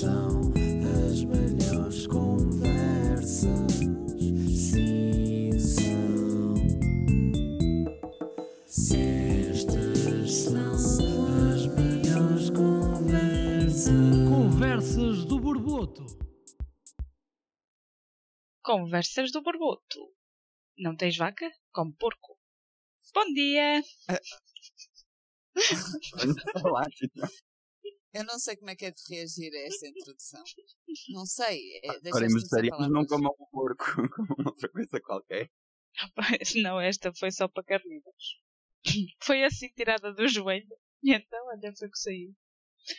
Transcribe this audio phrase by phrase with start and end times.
[0.00, 0.40] são
[1.08, 3.72] as melhores conversas.
[4.54, 6.54] Sim, são.
[8.66, 10.70] Estas são
[11.50, 13.86] as melhores conversas.
[14.28, 16.04] Conversas do Borboto.
[18.62, 20.12] Conversas do Borboto.
[20.78, 21.50] Não tens vaca?
[21.72, 22.38] Come porco.
[23.14, 23.82] Bom dia!
[26.62, 26.84] Olá,
[28.16, 30.42] Eu não sei como é que é de reagir a esta introdução.
[31.10, 31.76] Não sei.
[31.82, 33.08] é- Agora deixaste-me sem vegetarianos não palavras.
[33.10, 33.84] comam o porco,
[34.36, 35.50] como outra coisa qualquer.
[35.96, 38.40] Rapaz, Não, esta foi só para carnívoros.
[39.22, 40.68] Foi assim tirada do joelho.
[41.02, 42.32] E então, olha, foi que saiu.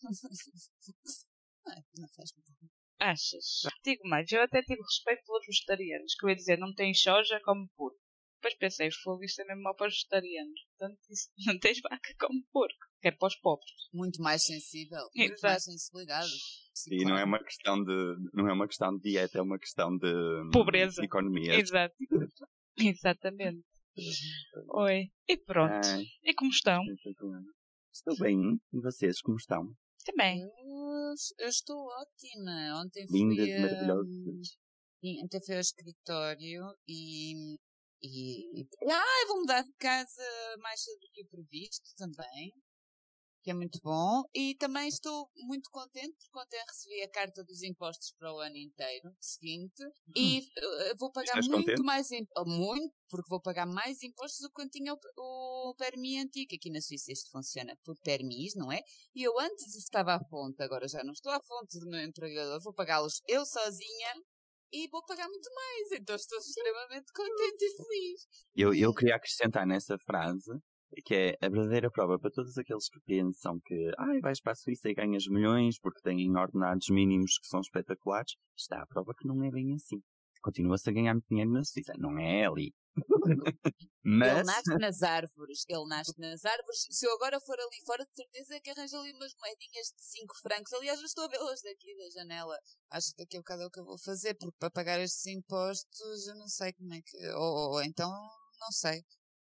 [1.99, 2.45] não faz mal.
[2.99, 3.61] Achas?
[3.83, 7.39] Digo mais, eu até tive respeito pelos vegetarianos, que eu ia dizer, não tem soja,
[7.43, 7.99] come porco.
[8.45, 10.59] Depois pensei, fogo, isto é mesmo mau para os vegetarianos.
[10.77, 12.75] Portanto, isso, não tens vaca, come porco.
[13.01, 13.71] Quer para os pobres.
[13.93, 15.01] Muito mais sensível.
[15.15, 15.47] Muito Exato.
[15.47, 16.29] mais sensibilidade.
[16.75, 17.27] Sim, E não é claro.
[17.27, 20.11] uma questão de não é uma questão de dieta, é uma questão de
[20.51, 20.99] Pobreza.
[21.01, 21.55] de economia.
[21.55, 21.95] Exato.
[22.77, 23.63] Exatamente.
[24.73, 25.09] Oi.
[25.27, 25.87] E pronto.
[25.87, 26.81] Ai, E como estão?
[27.93, 28.59] Estou bem.
[28.73, 29.73] E vocês, como estão?
[30.05, 30.41] Também.
[30.41, 32.81] Eu, eu estou ótima.
[32.83, 33.53] Ontem Lindas, fui.
[33.53, 34.47] a- maravilhosas.
[35.01, 37.57] Sim, Ontem fui ao escritório e.
[38.05, 38.67] E.
[38.89, 40.23] Ah, eu vou mudar de casa
[40.59, 42.51] mais cedo do que o previsto também.
[43.43, 44.23] Que é muito bom.
[44.33, 48.57] E também estou muito contente porque ontem recebi a carta dos impostos para o ano
[48.57, 49.83] inteiro seguinte.
[50.15, 51.83] E eh, vou pagar Estás muito contente?
[51.83, 52.57] mais impostos.
[52.57, 56.55] Muito, porque vou pagar mais impostos do que tinha o, o permis antigo.
[56.55, 58.81] Aqui na Suíça isto funciona por permis, não é?
[59.13, 62.59] E eu antes estava à fonte, agora já não estou à fonte do meu empregador.
[62.63, 64.13] Vou pagá-los eu sozinha
[64.71, 65.91] e vou pagar muito mais.
[65.99, 68.27] Então estou extremamente contente e feliz.
[68.55, 70.51] Eu, eu queria acrescentar nessa frase
[71.03, 74.55] que é a verdadeira prova para todos aqueles que pensam que ai, vais para a
[74.55, 78.35] Suíça e ganhas milhões porque têm ordenados mínimos que são espetaculares.
[78.57, 80.01] Está a prova que não é bem assim.
[80.41, 81.93] Continua-se a ganhar muito dinheiro na Suíça.
[81.97, 82.73] Não é ali.
[82.95, 83.55] Ele
[84.03, 85.65] Mas nasce nas árvores.
[85.67, 86.87] Ele nasce nas árvores.
[86.89, 90.35] Se eu agora for ali fora, de certeza que arranjo ali umas moedinhas de 5
[90.41, 90.73] francos.
[90.73, 92.57] Aliás, eu estou a vê-las daqui da janela.
[92.91, 95.25] Acho que daqui a bocado é o que eu vou fazer, porque para pagar estes
[95.25, 97.17] impostos, eu não sei como é que.
[97.33, 98.09] Ou, ou- então,
[98.59, 99.03] não sei.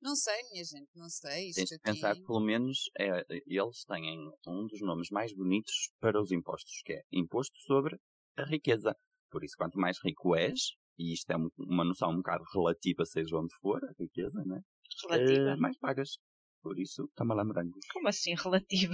[0.01, 1.49] Não sei, minha gente, não sei.
[1.49, 1.83] Isto tens de aqui...
[1.83, 6.81] pensar que pelo menos é, eles têm um dos nomes mais bonitos para os impostos,
[6.85, 7.99] que é Imposto sobre
[8.37, 8.95] a Riqueza.
[9.29, 13.05] Por isso, quanto mais rico és, e isto é um- uma noção um bocado relativa,
[13.05, 14.61] seja onde for, a riqueza, né?
[15.09, 15.49] Relativa.
[15.51, 16.17] Eh, mais pagas.
[16.61, 17.79] Por isso, toma lá morangos.
[17.93, 18.93] Como assim relativa?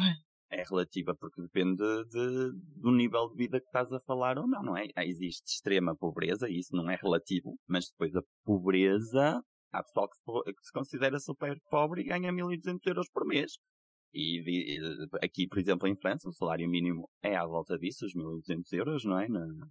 [0.51, 4.61] É relativa porque depende de- do nível de vida que estás a falar ou não,
[4.61, 4.85] não é?
[4.97, 9.41] Existe extrema pobreza e isso não é relativo, mas depois a pobreza,
[9.73, 13.53] há pessoal que se, que se considera super pobre e ganha 1200 euros por mês.
[14.13, 18.13] E eh, aqui, por exemplo, em França, o salário mínimo é à volta disso, os
[18.13, 19.27] 1200 euros, não é?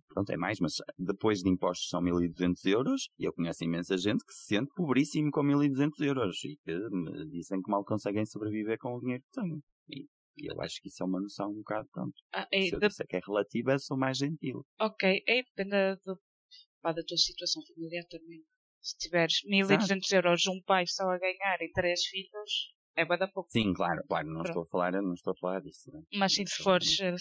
[0.09, 4.25] Pronto, é mais, mas depois de impostos são 1200 euros e eu conheço imensa gente
[4.25, 8.77] que se sente pobríssimo com 1200 euros e que me dizem que mal conseguem sobreviver
[8.79, 9.61] com o dinheiro que têm.
[9.89, 10.07] E
[10.37, 12.13] e eu acho que isso é uma noção um bocado tanto.
[12.35, 14.67] Ah, é, Se eu de- disser que é relativa, sou mais gentil.
[14.81, 16.19] Ok, é depende do,
[16.83, 18.43] pá, da tua situação familiar também.
[18.83, 23.51] Se tiveres 1200 euros, um pai só a ganhar e três filhos, é bada pouco.
[23.51, 24.49] Sim, claro, claro, não Pronto.
[24.49, 25.91] estou a falar, não estou a falar disso.
[25.93, 26.03] Né?
[26.15, 27.15] Mas se estou- fores eh,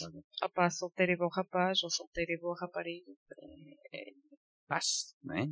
[0.43, 3.11] opá, solteiro e bom rapaz ou solteiro e boa rapariga,
[4.67, 5.45] Faz, não é?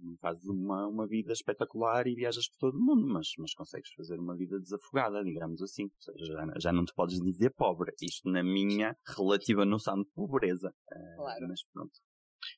[0.00, 3.92] Não fazes uma, uma vida espetacular e viajas por todo o mundo, mas, mas consegues
[3.94, 5.84] fazer uma vida desafogada, digamos assim.
[5.84, 7.92] Ou seja, já, já não te podes dizer pobre.
[8.00, 10.72] Isto na minha relativa noção de pobreza.
[10.92, 11.46] Eh, Claro.
[11.48, 11.92] Mas pronto.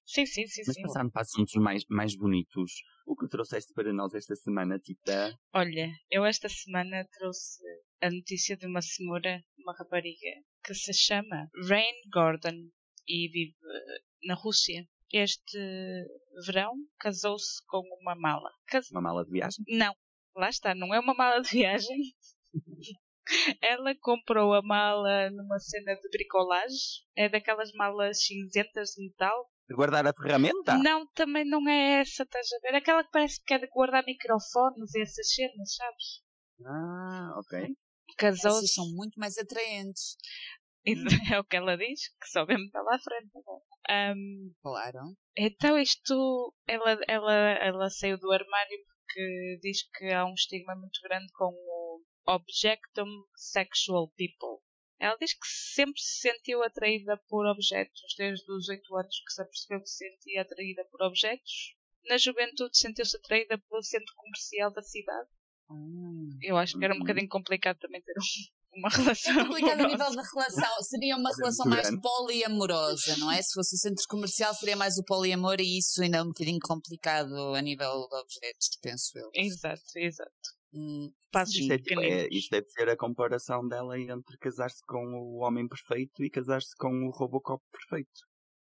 [0.06, 0.82] Sim, sim, sim, Mas sim.
[0.82, 2.72] passando para assuntos mais, mais bonitos,
[3.06, 5.34] o que trouxeste para nós esta semana, Tita?
[5.54, 7.62] Olha, eu esta semana trouxe
[8.00, 10.30] a notícia de uma senhora, uma rapariga,
[10.64, 12.68] que se chama Rain Gordon
[13.06, 13.56] e vive
[14.24, 14.86] na Rússia.
[15.10, 15.58] Este
[16.46, 18.50] verão casou-se com uma mala.
[18.66, 19.64] Cas- Uma mala de viagem?
[19.68, 19.94] Não,
[20.36, 21.98] lá está, não é uma mala de viagem.
[23.60, 26.76] Ela comprou a mala numa cena de bricolagem.
[27.16, 29.46] É daquelas malas cinzentas de metal.
[29.68, 30.78] De guardar a ferramenta?
[30.78, 32.76] Não, também não é essa, estás a ver?
[32.76, 36.22] Aquela que parece que é de guardar microfones e essas cenas, sabes?
[36.64, 37.58] Ah, ok.
[37.60, 38.68] Essas Casou-se.
[38.74, 40.16] são muito mais atraentes.
[40.86, 41.04] Isso
[41.36, 43.30] é o que ela diz, que só lá à frente.
[43.32, 43.60] tá bom.
[43.90, 45.00] Ahm, Claro.
[45.36, 50.98] então isto, ela, ela, ela saiu do armário porque diz que há um estigma muito
[51.02, 54.62] grande com o objectum sexual people.
[55.00, 59.42] Ela diz que sempre se sentiu atraída por objetos, desde os 8 anos que se
[59.42, 61.74] apercebeu que se sentia atraída por objetos.
[62.08, 65.28] Na juventude sentiu-se atraída pelo centro comercial da cidade.
[65.70, 66.30] Hum.
[66.42, 69.88] Eu acho que era um bocadinho complicado também ter um, uma relação É complicado a
[69.88, 70.22] nível amorosa.
[70.22, 70.82] de relação.
[70.82, 73.42] Seria uma relação mais poliamorosa, não é?
[73.42, 76.58] Se fosse o centro comercial, seria mais o poliamor e isso ainda é um bocadinho
[76.60, 79.30] complicado a nível de objetos, penso eu.
[79.34, 80.57] Exato, exato.
[80.72, 85.04] Hum, Passos Isto, é, tipo- é, isto deve ser a comparação dela entre casar-se com
[85.14, 88.20] o homem perfeito e casar-se com o Robocop perfeito.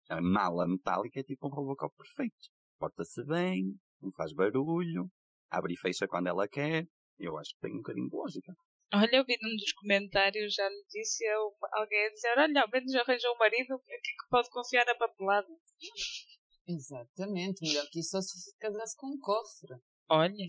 [0.08, 2.36] A mala metálica é tipo um Robocop perfeito.
[2.78, 5.10] Porta-se bem, não faz barulho,
[5.50, 6.86] abre e fecha quando ela quer.
[7.18, 8.54] Eu acho que tem um bocadinho de lógica.
[8.92, 11.28] Olha, eu vi num dos comentários já notícia
[11.72, 15.48] alguém a dizer: Olha, ao menos arranjou um marido que que pode confiar na papelada.
[16.68, 17.62] exatamente.
[17.62, 19.74] Melhor que isso só se casasse com um cofre.
[20.08, 20.46] Olha,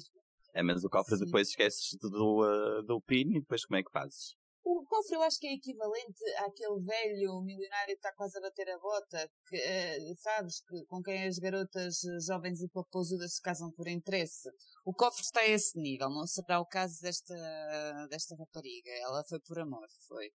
[0.57, 1.25] É, mas o cofre Sim.
[1.25, 4.35] depois esqueces do, uh, do PIN e depois como é que fazes?
[4.63, 8.67] O cofre eu acho que é equivalente àquele velho milionário que está quase a bater
[8.67, 13.41] a bota, que, eh, sabes, que, com quem as garotas eh, jovens e popousudas se
[13.41, 14.49] casam por interesse.
[14.83, 17.35] O cofre está a esse nível, não será o caso desta,
[18.09, 18.89] desta rapariga.
[19.03, 20.31] Ela foi por amor, foi.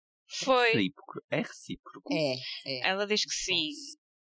[0.44, 0.72] foi.
[0.74, 1.22] Recíproco.
[1.30, 2.14] É recíproco.
[2.14, 2.36] É,
[2.66, 2.90] é.
[2.90, 3.72] Ela diz que sim.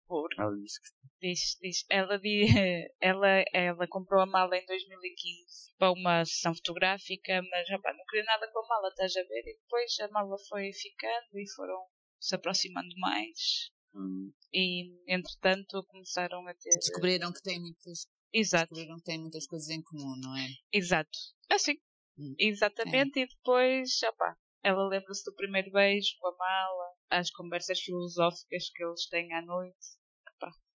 [0.07, 0.89] Por, Ela diz que
[1.21, 2.21] diz, diz, ela,
[3.01, 8.25] ela, ela comprou a mala em 2015 para uma sessão fotográfica, mas rapaz, não queria
[8.25, 9.43] nada com a mala, estás a ver?
[9.47, 11.87] E depois a mala foi ficando e foram
[12.21, 13.71] se aproximando mais.
[13.95, 16.71] hum, E entretanto começaram a ter.
[16.79, 18.69] Descobriram que têm muitas, Exato.
[18.73, 20.47] descobriram que têm muitas coisas em comum, não é?
[20.73, 21.19] Exato.
[21.51, 21.75] Assim.
[22.19, 22.35] Hum.
[22.39, 23.21] Exatamente.
[23.21, 28.85] E depois, opá, ela lembra-se do primeiro beijo com a mala, as conversas filosóficas que
[28.85, 29.77] eles têm à noite.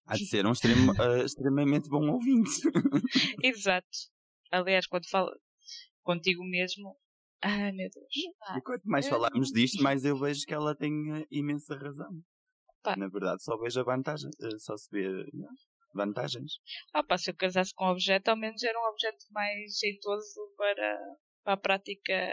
[0.06, 2.62] há de ser um extremo, uh, extremamente bom ouvinte.
[3.44, 3.88] Exato.
[4.52, 5.32] Aliás, quando fala
[6.04, 6.96] contigo mesmo,
[7.42, 8.58] ai meu Deus.
[8.58, 12.10] E quanto mais eu- falarmos disto, mais eu vejo que ela tem uh, imensa razão.
[12.82, 12.96] Pá.
[12.96, 15.26] Na verdade, só vejo a vantagem, uh, só se vê uh,
[15.94, 16.54] vantagens.
[16.94, 20.40] Ah, pá, se eu casasse com um objeto, ao menos era um objeto mais jeitoso
[20.58, 21.00] para,
[21.44, 22.32] para a prática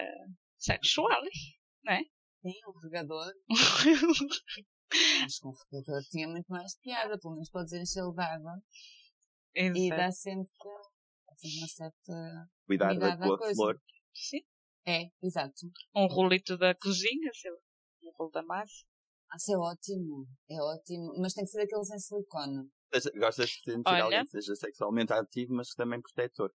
[0.58, 1.20] sexual.
[2.46, 3.32] Sim, o regador.
[5.24, 8.62] Acho que um regador tinha muito mais piada, pelo menos podes encher de água.
[9.56, 9.96] E Exato.
[9.96, 10.52] dá sempre,
[11.26, 12.50] dá sempre uma certa.
[12.66, 13.54] Cuidar da tua coisa.
[13.54, 13.80] flor.
[14.14, 14.42] Sim.
[14.86, 15.66] É, exato.
[15.94, 17.58] Um rolito da cozinha, sei lá.
[18.04, 18.84] Um rolo da massa.
[19.28, 20.28] Ah, isso é ótimo.
[20.48, 21.14] É ótimo.
[21.20, 22.70] Mas tem que ser aqueles em silicone.
[23.18, 24.04] Gostas de sentir Olha.
[24.04, 26.54] alguém que seja sexualmente ativo, mas também protetor.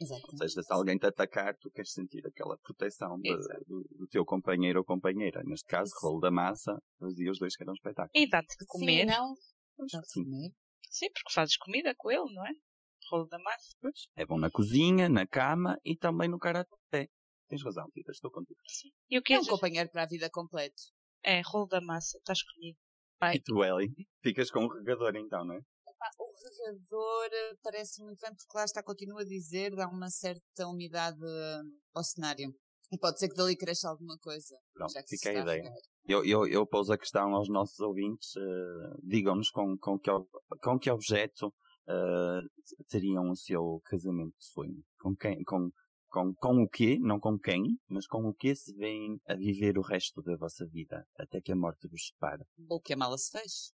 [0.00, 0.22] Exato.
[0.32, 3.36] Ou seja, se alguém te atacar, tu queres sentir aquela proteção de-
[3.66, 5.42] do, do teu companheiro ou companheira.
[5.44, 8.10] Neste caso, rolo da massa, fazia os dois que eram um espetáculo.
[8.14, 9.04] E dá-te de Sim, comer.
[9.06, 9.32] não?
[9.32, 10.24] Acho Dá que de sim.
[10.24, 10.50] comer.
[10.90, 12.50] Sim, porque fazes comida com ele, não é?
[13.10, 13.74] Rolo da massa.
[13.80, 14.06] Pois.
[14.16, 17.08] É bom na cozinha, na cama e também no karaté.
[17.48, 18.58] Tens razão, Tita, estou contigo.
[19.10, 19.40] E o que É é?
[19.40, 20.82] um companheiro para a vida completo.
[21.22, 22.16] É, rolo da massa.
[22.18, 22.78] Estás comigo.
[23.20, 23.36] Vai.
[23.36, 23.92] E tu, Ellie,
[24.22, 25.60] ficas com o regador então, não é?
[26.44, 30.10] Epá, o regador eh, parece muito bem porque lá está, continua a dizer, dá uma
[30.10, 31.18] certa umidade
[31.94, 32.54] ao cenário.
[32.90, 34.54] E pode ser que dali cresça alguma coisa.
[34.74, 35.62] Pronto, já que fica a ideia.
[35.62, 35.78] regar.
[36.04, 38.36] Eu, eu, eu pouso a questão aos nossos ouvintes.
[38.36, 40.10] eh, Digam-nos com, com, que,
[40.62, 41.54] com que objeto
[41.88, 42.40] eh,
[42.88, 44.84] teriam o seu casamento de sonho.
[45.00, 45.42] Com quem?
[45.44, 45.70] Com,
[46.10, 46.98] com, com o quê?
[47.00, 50.66] Não com quem, mas com o que se vêm a viver o resto da vossa
[50.66, 52.44] vida, até que a morte vos separe.
[52.68, 53.72] Ou que a mala se feche.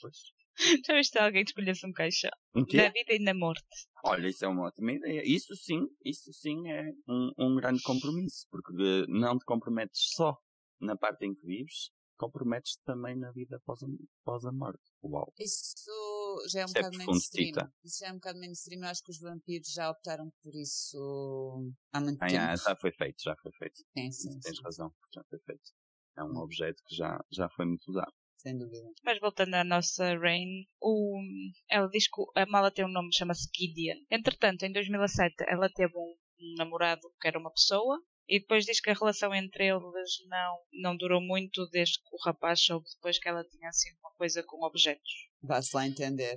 [0.00, 0.16] Pois.
[0.86, 2.30] Já viste alguém que escolhesse um caixão?
[2.54, 2.92] Um Na quê?
[2.96, 3.76] vida e na morte.
[4.04, 5.22] Olha, isso é uma ótima ideia.
[5.24, 8.72] Isso sim, isso sim é um, um grande compromisso, porque
[9.08, 10.36] não te comprometes só
[10.80, 13.86] na parte em que vives, comprometes-te também na vida após a,
[14.22, 14.82] após a morte.
[15.02, 15.32] Uau.
[15.38, 17.72] Isso já é um Isso é bocado profundo, mainstream.
[17.84, 18.80] Isso já é um bocado mainstream.
[18.82, 22.54] Eu acho que os vampiros já optaram por isso há muito Ah, tempo.
[22.54, 23.82] já, já foi feito, já foi feito.
[23.96, 25.70] Sim, sim, Tens sim, razão, já foi feito.
[26.16, 28.12] É um objeto que já, já foi muito usado.
[28.38, 28.90] Sem dúvida.
[29.04, 31.20] Mas voltando à nossa Rain, o,
[31.68, 33.98] ela diz que a mala tem um nome, chama-se Gideon.
[34.10, 38.00] Entretanto, em 2007, ela teve um, um namorado que era uma pessoa.
[38.30, 42.22] E depois diz que a relação entre eles não, não durou muito desde que o
[42.22, 45.10] rapaz soube depois que ela tinha sido uma coisa com objetos.
[45.42, 46.36] Vá-se lá entender.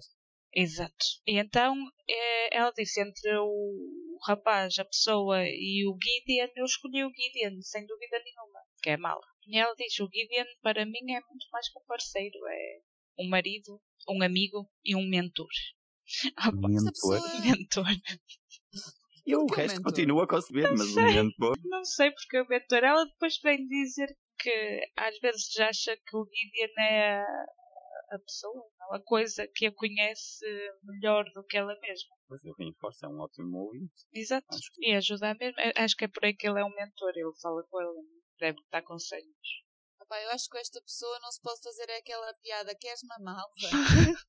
[0.53, 1.05] Exato.
[1.27, 1.75] E então
[2.10, 7.62] é, ela disse entre o rapaz, a pessoa e o Gideon, eu escolhi o Gideon,
[7.62, 9.25] sem dúvida nenhuma, que é mala.
[9.48, 12.80] E ela diz, o Gideon para mim é muito mais que um parceiro, é
[13.20, 15.50] um marido, um amigo e um mentor.
[16.36, 16.92] Ah, Mentor.
[16.92, 17.86] pessoa- mentor.
[19.26, 19.84] E o que é um resto mentor?
[19.92, 21.14] continua a conceber, Não mas o sei.
[21.24, 21.56] mentor.
[21.66, 22.84] Não sei porque o mentor.
[22.84, 27.46] Ela depois vem dizer que às vezes já acha que o Gideon é a,
[28.12, 30.46] a pessoa, não, a coisa que a conhece
[30.84, 32.16] melhor do que ela mesma.
[32.28, 33.94] Pois eu reforço, é um ótimo ouvinte.
[34.14, 34.48] Exato.
[34.50, 35.56] Acho E ajudar mesmo.
[35.78, 37.12] Acho que é por aí que ele é um mentor.
[37.16, 38.08] Ele fala com ele,
[38.42, 39.62] deve dar conselhos.
[40.02, 42.76] Epá, eu acho que com esta pessoa não se pode fazer aquela piada.
[42.76, 43.54] Queres uma malva?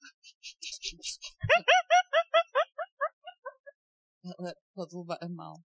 [4.24, 5.60] Ela pode levar a mal.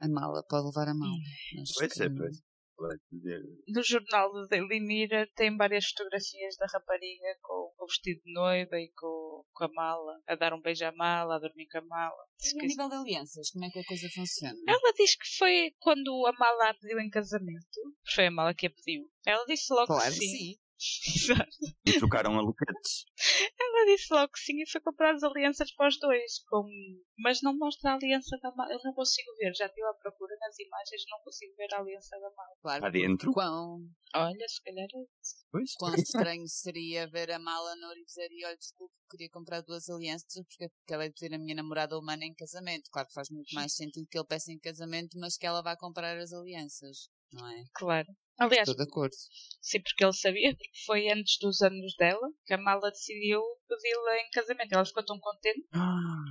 [0.00, 0.92] A mala pode levar a.
[0.92, 2.42] Acho Pois que- é, pois.
[3.68, 8.32] No jornal do Daily Mirror tem várias fotografias da rapariga com, com o vestido de
[8.32, 11.78] noiva e com, com a mala, a dar um beijo à mala, a dormir com
[11.78, 12.24] a mala.
[12.38, 14.58] Diz E isso- nível de alianças, como é que a coisa funciona?
[14.66, 17.80] Ela diz que foi quando a mala a pediu em casamento.
[18.14, 19.08] Foi a mala que a pediu.
[19.26, 20.36] Ela disse logo Claro que que sim.
[20.36, 20.56] sim.
[21.06, 21.56] Exato.
[21.86, 23.04] E trocaram alucates.
[23.60, 26.40] Ela disse logo que sim e foi comprar as alianças para os dois.
[26.48, 26.68] Com...
[27.18, 28.72] Mas não mostra a aliança da mala.
[28.72, 29.52] Eu não consigo ver.
[29.54, 32.56] Já estive à procura nas imagens não consigo ver a aliança da mala.
[32.60, 32.80] Claro.
[32.80, 33.32] Para dentro.
[33.32, 33.80] Quão,
[34.16, 35.44] Olha, se calhar é isso.
[35.50, 35.72] Pois.
[35.74, 39.88] quão estranho seria ver a mala no e dizer, e olha, desculpe, queria comprar duas
[39.88, 42.90] alianças porque acabei de ter a minha namorada humana em casamento.
[42.92, 45.76] Claro que faz muito mais sentido que ele peça em casamento, mas que ela vá
[45.76, 47.64] comprar as alianças, não é?
[47.74, 48.06] Claro.
[48.38, 49.14] Aliás, Estou de acordo.
[49.60, 54.16] sim, porque ele sabia, porque foi antes dos anos dela que a mala decidiu pedi-la
[54.18, 54.72] em casamento.
[54.72, 55.66] Ela ficou tão contente.
[55.72, 56.24] Ah,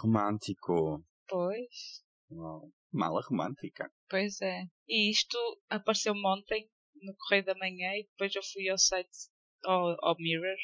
[0.00, 1.04] romântico.
[1.28, 2.70] Pois, Uau.
[2.92, 3.90] Mala romântica.
[4.08, 4.64] pois é.
[4.88, 5.36] E isto
[5.68, 6.70] apareceu-me ontem
[7.02, 9.10] no Correio da Manhã e depois eu fui ao site,
[9.64, 10.56] ao, ao Mirror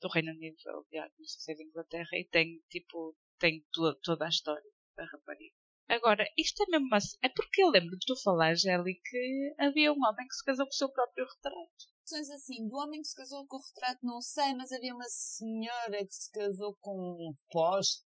[0.00, 3.94] do Reino Unido, aliás, não sei se é de Inglaterra, e tem tipo, tem to-
[4.02, 4.62] toda a história
[4.96, 5.55] da rapariga.
[5.88, 9.92] Agora, isto é mesmo assim, é porque eu lembro de tu falar, Gelly, que havia
[9.92, 11.96] um homem que se casou com o seu próprio retrato.
[12.00, 15.08] Questões assim, do homem que se casou com o retrato, não sei, mas havia uma
[15.08, 18.02] senhora que se casou com um poste.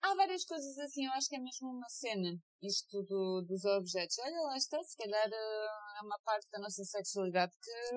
[0.00, 4.16] Há várias coisas assim, eu acho que é mesmo uma cena, isto do, dos objetos.
[4.20, 5.66] Olha, lá está, se calhar eh,
[5.98, 7.96] é uma parte da nossa sexualidade que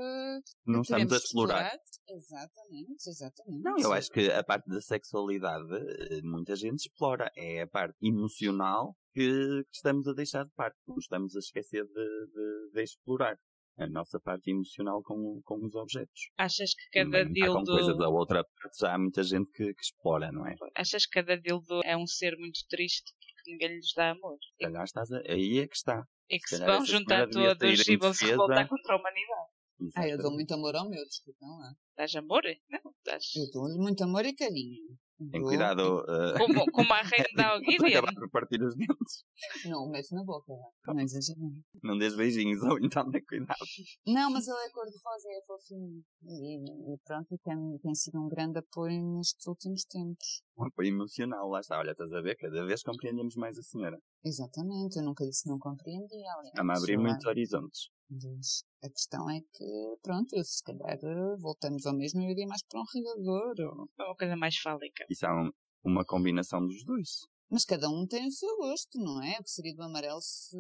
[0.66, 1.80] Não estamos a explorar.
[2.10, 3.64] Exatamente, exatamente.
[3.64, 7.32] Não, eu acho que a parte da sexualidade eh, muita gente explora.
[7.36, 10.78] É a parte emocional que, que estamos a deixar de parte.
[10.88, 13.38] Não estamos a esquecer de, de- de explorar
[13.78, 16.30] a nossa parte emocional com, com os objetos.
[16.38, 18.14] Achas que cada Também está com coisa da dildo.
[18.14, 18.78] outra parte.
[18.80, 20.56] Já há muita gente que, que explora, não é?
[20.76, 24.38] Achas que cada dildo é um ser muito triste porque ninguém lhes dá amor?
[24.58, 25.20] Se calhar estás a...
[25.28, 26.06] Aí é que está.
[26.30, 29.50] E que Se se vão juntar todos e vão se revoltar contra a humanidade.
[29.96, 31.74] Ah, eu dou muito amor ao meu, desculpem lá.
[31.98, 32.44] Dás amor?
[32.70, 33.24] Não, dás.
[33.36, 34.96] Eu dou-lhe muito amor e carinho.
[35.30, 36.04] Tem cuidado.
[36.10, 37.88] eh, Como, como a reina da para Gideon.
[38.00, 39.24] acabar por partir os dentes.
[39.66, 40.54] Não, o meto na boca.
[40.88, 41.62] Não exagerando.
[41.84, 43.60] Não dês beijinhos, ou então dê cuidado.
[44.08, 46.04] Não, mas ele é cor-de-rosa, é fofinho.
[46.24, 50.42] E, e pronto, e tem, tem sido um grande apoio nestes últimos tempos.
[50.58, 51.78] Um apoio emocional, lá está.
[51.78, 52.36] Olha, estás a ver?
[52.38, 54.00] Cada vez compreendemos mais a senhora.
[54.24, 56.32] Exatamente, eu nunca disse que não compreendia.
[56.46, 57.90] Está-me a abrir Eu muitos horizontes.
[58.10, 60.98] Mas a questão é que, pronto, eu se calhar
[61.40, 63.56] voltamos ao mesmo, eu iria mais para um regador.
[63.60, 65.06] ou- uma coisa mais fálica.
[65.10, 65.52] Isso é um-
[65.84, 67.22] uma combinação dos dois.
[67.50, 69.38] Mas cada um tem o seu gosto, não é?
[69.40, 70.56] O que seria do amarelo se,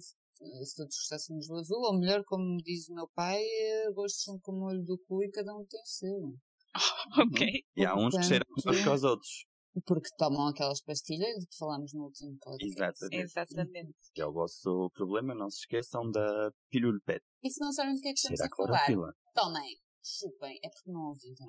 [0.00, 4.22] se, se todos gostássemos do azul, ou melhor, como diz o meu pai, eh, gostos
[4.22, 6.36] são como o olho do cu e cada um tem o seu.
[7.42, 7.64] Ok.
[7.76, 9.46] E há uns que cheiram uns que aos outros.
[9.86, 12.74] Porque tomam aquelas pastilhas de que falámos no último podcast.
[13.04, 13.22] Exatamente.
[13.24, 13.94] Exatamente.
[14.14, 15.34] Que é o vosso problema.
[15.34, 17.22] Não se esqueçam da pílula pet.
[17.42, 19.14] E se não sabem do que é que estamos Cheira a falar, clorofila.
[19.34, 21.46] tomem, chupem, é porque não ouviram.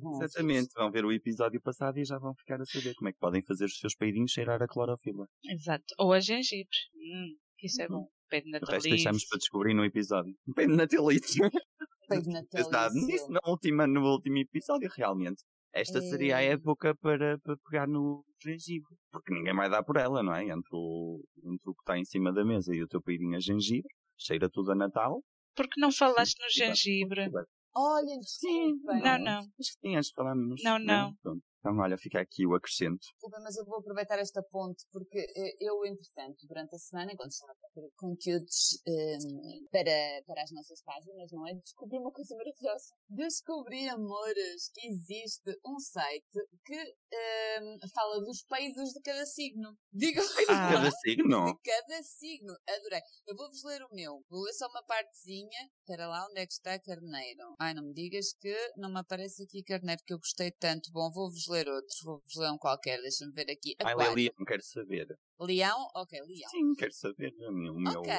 [0.00, 0.24] Vão ouvir.
[0.24, 0.68] Exatamente.
[0.76, 3.42] Vão ver o episódio passado e já vão ficar a saber como é que podem
[3.42, 5.26] fazer os seus peidinhos cheirar a clorofila.
[5.44, 5.84] Exato.
[5.98, 6.76] Ou a gengibre.
[6.94, 8.02] Hum, isso é Uhum.
[8.02, 8.08] bom.
[8.28, 10.34] Pede O resto deixamos para descobrir no episódio.
[10.46, 11.38] Depende na telite.
[12.08, 12.94] Peido na Verdade.
[13.06, 15.42] Nisso, na última, no último episódio, realmente.
[15.74, 16.52] Esta seria a É.
[16.52, 18.94] época para, para pegar no gengibre.
[19.10, 20.44] Porque ninguém vai dar por ela, não é?
[20.44, 23.40] Entre o, entre o que está em cima da mesa e o teu peidinho a
[23.40, 23.88] gengibre,
[24.18, 25.22] cheira tudo a Natal.
[25.56, 27.30] Porque não falaste no E vai- gengibre?
[27.74, 29.02] Olha, desculpem.
[29.02, 29.38] Não, não.
[29.40, 30.60] Acho que tinhas que falarmos.
[30.62, 31.14] Não, não.
[31.64, 32.98] Então, olha, fica aqui o acrescento.
[32.98, 37.30] Desculpa, mas eu vou aproveitar esta ponte porque eh, eu, entretanto, durante a semana, enquanto
[37.30, 39.18] estava a fazer conteúdos eh,
[39.70, 41.54] para, para as nossas páginas, não é?
[41.54, 42.92] Descobri uma coisa maravilhosa.
[43.08, 46.26] Descobri, amores, que existe um site
[46.64, 47.60] que eh,
[47.94, 49.76] fala dos peidos de cada signo.
[49.92, 50.72] Diga Ah.
[50.72, 51.46] Cada signo.
[51.46, 52.52] de cada signo.
[52.68, 53.00] Adorei.
[53.28, 54.24] Eu vou-vos ler o meu.
[54.28, 55.70] Vou ler só uma partezinha.
[55.78, 57.54] Espera lá, onde é que está Carneiro?
[57.60, 60.90] Ai, não me digas que não me aparece aqui Carneiro, que eu gostei tanto.
[60.90, 62.00] Bom, vou-vos ler outros.
[62.02, 63.00] Vou-vos ler um qualquer.
[63.00, 63.74] Deixa-me ver aqui.
[63.78, 63.94] Ai.
[63.94, 65.06] Lelia, não quero saber.
[65.40, 65.88] Leão?
[65.94, 66.50] Ok, Leão.
[66.50, 67.32] Sim, quero saber.
[67.48, 68.12] O meu, Ok.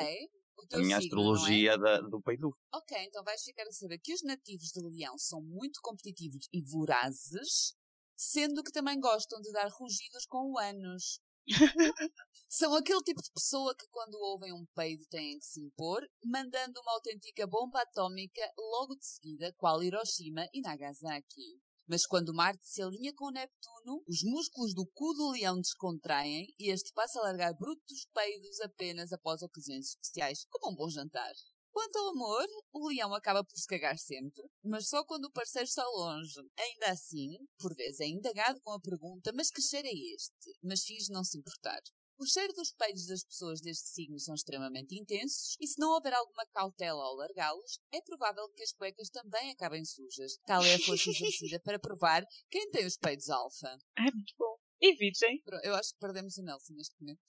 [0.56, 1.26] O a minha signo, é?
[1.26, 2.50] astrologia da, do peido.
[2.74, 6.62] Ok, então vais ficar a saber que os nativos de Leão são muito competitivos e
[6.62, 7.76] vorazes,
[8.16, 11.20] sendo que também gostam de dar rugidos com o ânus.
[12.48, 16.80] São aquele tipo de pessoa que quando ouvem um peido têm que se impor, mandando
[16.82, 21.60] uma autêntica bomba atómica logo de seguida, qual Hiroshima e Nagasaki.
[21.88, 26.72] Mas quando Marte se alinha com Neptuno, os músculos do cu do leão descontraem e
[26.72, 31.34] este passa a largar brutos peidos apenas após ocasiões especiais, como um bom jantar.
[31.74, 35.68] Quanto ao amor, o leão acaba por se cagar sempre, mas só quando o parceiro
[35.68, 36.40] está longe.
[36.58, 40.54] Ainda assim, por vezes é indagado com a pergunta: mas que cheiro é este?
[40.62, 41.82] Mas finge não se importar.
[42.18, 46.14] O cheiro dos peidos das pessoas deste signo são extremamente intensos e se não houver
[46.14, 50.38] alguma cautela ao largá-los, é provável que as cuecas também acabem sujas.
[50.46, 53.78] Tal é a força exercida para provar quem tem os peidos alfa.
[53.98, 54.56] É muito bom.
[54.80, 55.42] E virgem?
[55.44, 57.20] Pro- Eu acho que perdemos o Nelson neste momento.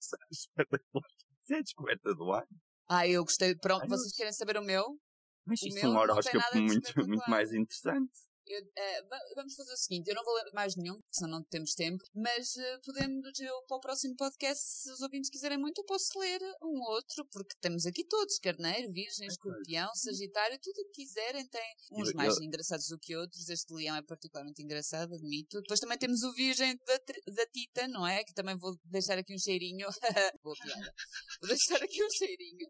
[0.30, 2.46] Isso é a descoberta do ar.
[2.88, 3.54] Ah, eu gostei.
[3.56, 4.98] Pronto, Ai, vocês querem saber o meu?
[5.44, 8.12] Mas O isso é meu um não tem horóscopo muito, muito mais interessante.
[8.52, 8.62] Eu,
[9.08, 12.02] va- vamos fazer o seguinte, eu não vou ler mais nenhum, senão não temos tempo,
[12.14, 16.18] mas eh, podemos, eu, para o próximo podcast, se os ouvintes quiserem muito, eu posso
[16.18, 21.46] ler um outro, porque temos aqui todos, carneiro, virgem, escorpião, sagitário, tudo o que quiserem,
[21.48, 21.62] tem
[21.92, 25.60] uns mais engraçados do que outros, este leão é particularmente engraçado, admito.
[25.60, 26.98] Depois também temos o virgem da,
[27.32, 28.24] da Tita, não é?
[28.24, 29.86] Que também vou deixar aqui um cheirinho.
[30.42, 30.94] Boa piada.
[31.40, 32.68] Vou deixar aqui um cheirinho.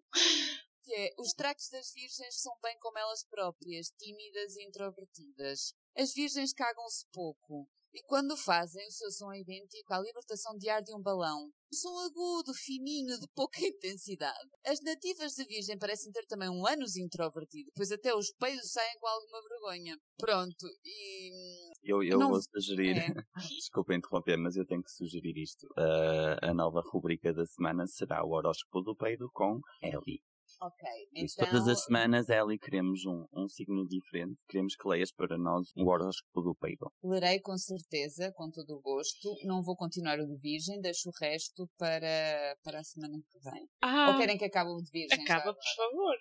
[0.88, 5.74] Que é os traços das virgens são bem como elas próprias, tímidas e introvertidas.
[5.94, 7.68] As virgens cagam-se pouco.
[7.92, 11.44] E quando fazem, o seu som é idêntico à libertação de ar de um balão.
[11.46, 14.48] Um som agudo, fininho, de pouca intensidade.
[14.64, 18.98] As nativas da Virgem parecem ter também um ânus introvertido, pois até os peidos saem
[18.98, 19.98] com alguma vergonha.
[20.18, 21.70] Pronto, e...
[21.82, 23.08] Eu, eu Não- vou sugerir, É.
[23.58, 25.66] desculpa interromper, mas eu tenho que sugerir isto.
[25.76, 30.22] Ah, a nova rubrica da semana será o horóscopo do peido com Ellie.
[30.60, 31.46] Ok, então...
[31.46, 34.42] todas as semanas, Ellie, queremos um, um signo diferente.
[34.48, 36.90] Queremos que leias para nós o horóscopo do peido.
[37.02, 39.36] Lerei com certeza, com todo o gosto.
[39.44, 43.68] Não vou continuar o de Virgem, deixo o resto para, para a semana que vem.
[43.82, 45.22] Ah, Ou querem que acabe o de Virgem?
[45.22, 46.16] acaba, por favor.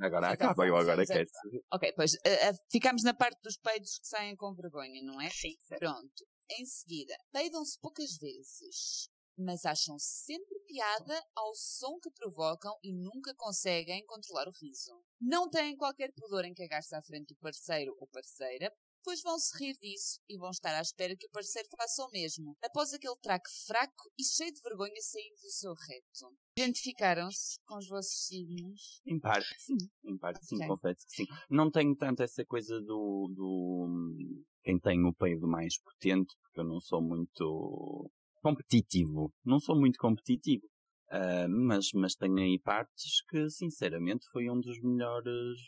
[0.00, 1.28] Agora Então, acaba, eu agora quero.
[1.72, 5.28] Ok, pois eh, eh, ficamos na parte dos peidos que saem com vergonha, não é?
[5.30, 5.54] Sim.
[5.78, 6.24] Pronto.
[6.58, 13.34] Em seguida, peidam-se poucas vezes, mas acham sempre piada ao som que provocam e nunca
[13.34, 15.02] conseguem controlar o riso.
[15.20, 18.72] Não têm qualquer pudor em cagar-se à frente do parceiro ou parceira,
[19.04, 22.10] pois vão se rir disso e vão estar à espera que o parceiro faça o
[22.10, 26.36] mesmo, após aquele traque fraco e cheio de vergonha sair do seu reto.
[26.58, 29.00] Identificaram-se com os vossos signos?
[29.06, 29.76] Em parte, sim.
[30.04, 30.66] Em parte, sim, Ok.
[30.66, 31.26] confesso que sim.
[31.48, 33.88] Não tenho tanto essa coisa do, do.
[34.64, 38.10] Quem tem o peido mais potente, porque eu não sou muito
[38.46, 39.32] competitivo.
[39.44, 40.64] Não sou muito competitivo.
[41.10, 45.58] Ah, mas, mas tenho aí partes que, sinceramente, foi um dos melhores.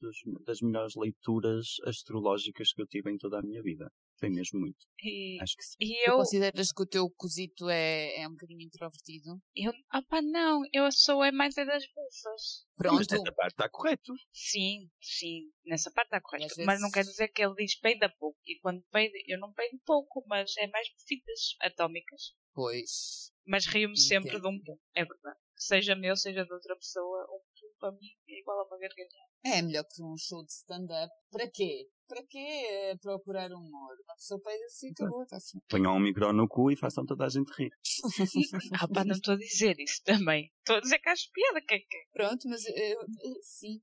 [0.00, 3.90] dos- das melhores leituras astrológicas que eu tive em toda a minha vida.
[4.18, 4.84] Foi mesmo muito.
[5.02, 5.76] E, Acho que sim.
[5.80, 9.40] e Tu eu, consideras que o teu cosito é, é um bocadinho introvertido?
[9.54, 12.66] eu, opa, não, eu sou é mais é das bufas.
[12.76, 12.96] Pronto.
[12.96, 14.12] Mas essa parte está correto.
[14.32, 16.46] Sim, sim, nessa parte está correto.
[16.46, 18.38] às Mas não vezes- quer dizer que ele diz peida pouco.
[18.44, 22.34] E quando peida, eu não peido pouco, mas é mais bufitas atómicas.
[22.52, 23.30] Pois.
[23.46, 24.42] Mas rio-me sempre Entendo.
[24.42, 25.38] de um pum, é verdade.
[25.58, 29.28] Seja meu, seja de outra pessoa, um pum para mim é igual a uma gargalhada.
[29.44, 31.12] É melhor que um show de stand-up.
[31.30, 31.88] Para quê?
[32.08, 33.94] Para quê eh, procurar humor?
[34.04, 35.58] Uma pessoa peida assim, acabou, está assim.
[35.68, 37.70] Ponham um micro no cu e façam toda a gente rir.
[38.80, 40.50] Ah, pá, não estou a dizer isso também.
[40.58, 43.08] Estou a dizer que acho piada, que é que Pronto, mas eu-
[43.42, 43.80] sim.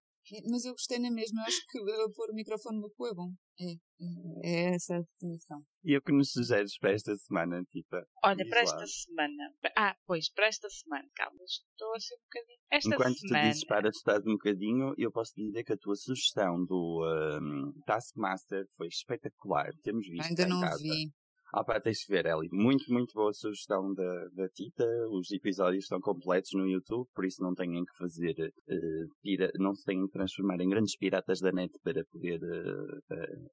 [0.50, 1.42] Mas eu gostei na mesma.
[1.42, 1.80] Eu acho que
[2.16, 3.32] pôr o microfone no cu é bom.
[3.60, 3.72] É,
[4.44, 5.62] é essa a definição.
[5.84, 8.06] E o que nos sugeres para esta semana, Tita?
[8.24, 8.64] Olha, Diz para lá.
[8.64, 9.54] esta semana.
[9.78, 11.08] Ah, pois, para esta semana.
[11.16, 12.60] Calma, estou assim um bocadinho.
[12.72, 13.44] Esta Enquanto semana.
[13.44, 17.02] tu dizes para estás um bocadinho, eu posso dizer que a tua sugestão do
[17.42, 19.72] um, Taskmaster foi espetacular.
[19.84, 20.82] Temos visto Ainda não casa.
[20.82, 21.12] vi.
[21.58, 22.50] Ah pá, tens de ver, Ellie.
[22.52, 24.86] Muito, muito boa sugestão da, da Tita.
[25.10, 28.36] Os episódios estão completos no YouTube, por isso não têm que fazer,
[28.68, 33.00] eh, pira- não se têm que transformar em grandes piratas da net para poder eh,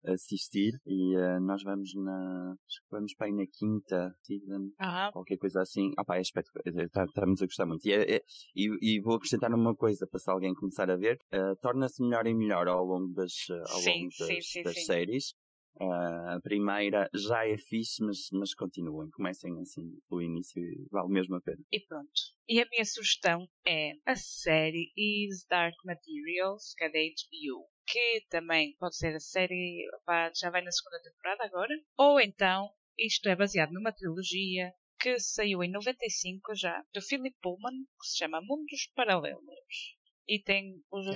[0.04, 0.72] eh, assistir.
[0.84, 2.56] E nós vamos na,
[2.90, 4.70] vamos para aí na quinta season
[5.12, 5.92] qualquer coisa assim.
[5.96, 6.88] Ah pá, é espetacular.
[6.90, 7.86] Tá- Estamos a gostar muito.
[7.86, 8.22] E, é- é-
[8.56, 11.18] e- e vou acrescentar uma coisa para se alguém começar a ver.
[11.60, 14.80] Torna-se melhor e melhor ao longo das, ao Sim, longo sim, das, sim, das sim.
[14.86, 15.34] séries.
[15.80, 19.10] Ah, a primeira já é fixe, mas, mas continuem.
[19.10, 21.62] Comecem assim pelo início e vale mesmo a pena.
[21.70, 22.10] e pronto.
[22.48, 27.66] E a minha sugestão é a série Is Dark Materials, que é da HBO.
[27.86, 31.74] Que também pode ser a série, opá, já vai na segunda temporada agora.
[31.96, 37.84] Ou então, isto é baseado numa trilogia que saiu em 95 já, do Philip Pullman,
[38.00, 39.96] que se chama Mundos Paralelos.
[40.28, 41.06] E tem os.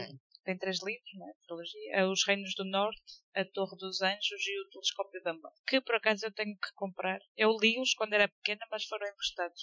[0.46, 1.32] Tem três livros, não é?
[1.46, 1.92] Trilogia.
[1.92, 3.02] É Os Reinos do Norte,
[3.34, 5.58] A Torre dos Anjos e O Telescópio da Morte.
[5.66, 7.18] Que por acaso eu tenho que comprar.
[7.36, 9.62] Eu li-os quando era pequena, mas foram emprestados.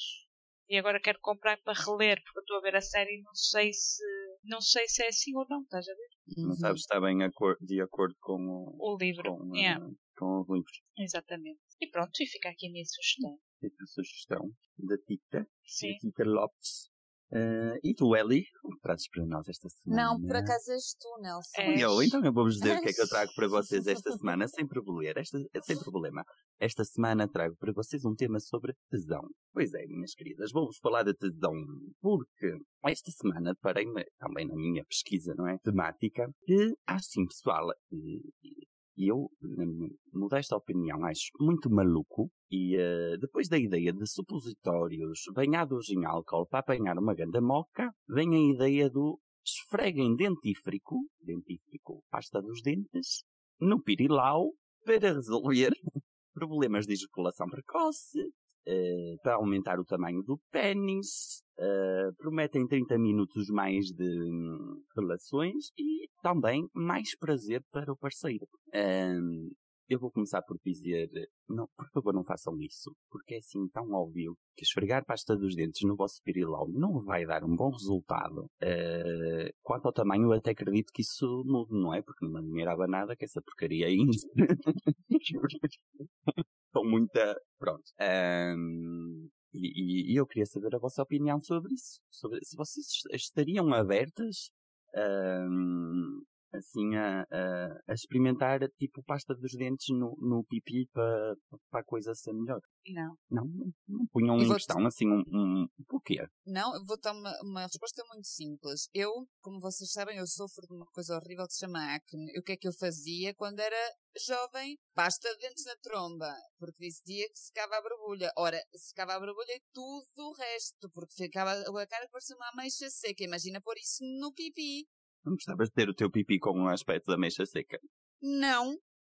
[0.70, 3.34] E agora quero comprar para reler, porque eu estou a ver a série e não
[3.36, 4.04] sei se.
[4.44, 6.10] Não sei se é assim ou não, estás a ver?
[6.38, 6.56] Não Uhum.
[6.56, 7.18] sabes se está bem
[7.62, 9.24] de acordo com o, O livro.
[9.38, 10.82] com, Yeah, eh, com os livros.
[10.98, 11.60] exatamente.
[11.82, 13.38] E pronto, e fica aqui a minha sugestão.
[13.62, 15.92] Esta sugestão da Tita, Sim.
[15.94, 16.90] da Tita Lopes.
[17.36, 20.04] Eh, e tu, Ellie, o que trazes para nós esta semana?
[20.04, 21.62] Não, por acaso és tu, Nelson.
[21.62, 21.84] É.
[21.84, 24.48] Eu, então eu vou-vos dizer o que é que eu trago para vocês esta semana,
[24.48, 25.20] sem problema.
[25.20, 26.24] Esta, sem problema.
[26.60, 29.24] Esta semana trago para vocês um tema sobre tesão.
[29.52, 31.54] Pois é, minhas queridas, vou-vos falar de tesão,
[32.00, 35.58] porque esta semana parei-me também na minha pesquisa, não é?
[35.58, 38.68] Temática, que, assim, pessoal, e, e
[38.98, 42.30] eu, na minha modesta opinião, acho muito maluco.
[42.52, 47.92] E eh, depois da ideia de supositórios banhados em álcool para apanhar uma ganda moca,
[48.08, 53.24] vem a ideia do esfreguem dentífrico, dentífrico, pasta dos dentes,
[53.60, 54.52] no pirilau
[54.86, 55.72] para resolver
[56.34, 58.20] problemas de ejaculação precoce,
[58.66, 65.72] eh, para aumentar o tamanho do pênis, eh, prometem 30 minutos mais de hum, relações
[65.78, 68.48] e também mais prazer para o parceiro.
[68.74, 69.50] Ahm,
[69.90, 71.10] eu vou começar por dizer,
[71.48, 75.56] não, por favor não façam isso, porque é assim tão óbvio que esfregar pasta dos
[75.56, 78.48] dentes no vosso pirilau não vai dar um bom resultado.
[78.62, 82.02] Eh, quanto ao tamanho, eu até acredito que isso mude, não é?
[82.02, 84.18] Porque não admirava nada que essa porcaria ainda.
[86.74, 87.36] Com muita.
[87.60, 87.84] Pronto.
[88.00, 92.00] Ahm, e, e- eu queria saber a vossa opinião sobre isso.
[92.10, 94.50] Sobre se vocês estariam abertas
[94.96, 96.22] ahm,
[96.54, 101.36] assim a, a, a experimentar tipo pasta dos dentes no, no pipi para
[101.74, 102.60] a coisa ser melhor.
[102.88, 103.16] Não.
[103.30, 103.46] Não,
[103.88, 106.26] não, punham em questão assim um, um porquê.
[106.46, 108.90] Não, eu vou dar uma, uma resposta muito simples.
[108.94, 109.12] Eu,
[109.42, 112.32] como vocês sabem, eu sofro de uma coisa horrível que se chama acne.
[112.34, 113.92] E o que é que eu fazia quando era
[114.26, 114.78] jovem?
[114.94, 116.36] Pasta de dentes na tromba.
[116.60, 118.32] Porque dizia que secava a borbulha.
[118.38, 120.90] Ora, secava a borbulha e tudo o resto.
[120.94, 123.24] Porque ficava a cara que parecia uma ameixa seca.
[123.24, 124.86] Imagina pôr isso no pipi.
[125.26, 127.80] Não gostavas de ter o teu pipi com um aspecto da mecha seca?
[128.22, 128.76] Não.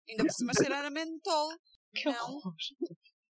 [0.08, 1.48] Ainda por cima cheirar a mentol.
[1.94, 2.36] Que Não.
[2.36, 2.54] horror.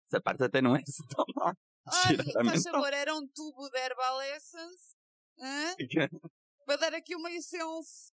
[0.07, 1.53] Essa parte até não é assim tão má.
[1.87, 4.95] Ai, faz favor, era um tubo de Herbal Essence.
[5.39, 5.75] Hã?
[6.65, 8.11] Para dar aqui uma essence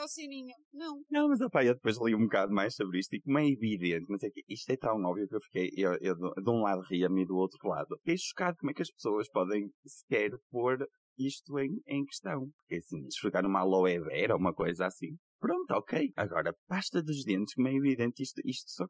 [0.00, 0.54] ao sininho.
[0.72, 1.02] Não.
[1.10, 4.06] Não, mas opa, eu depois li um bocado mais sobre isto e como é evidente,
[4.08, 6.62] mas é que isto é tão óbvio que eu fiquei, eu, eu de de um
[6.62, 7.96] lado ria-me e do outro lado.
[7.98, 10.78] Fiquei chocado como é que as pessoas podem sequer pôr
[11.18, 12.48] isto em, em questão.
[12.58, 15.16] Porque assim, esfregar uma aloe vera uma coisa assim.
[15.38, 16.12] Pronto, ok.
[16.16, 18.86] Agora, pasta dos dentes, como é evidente, isto, isto só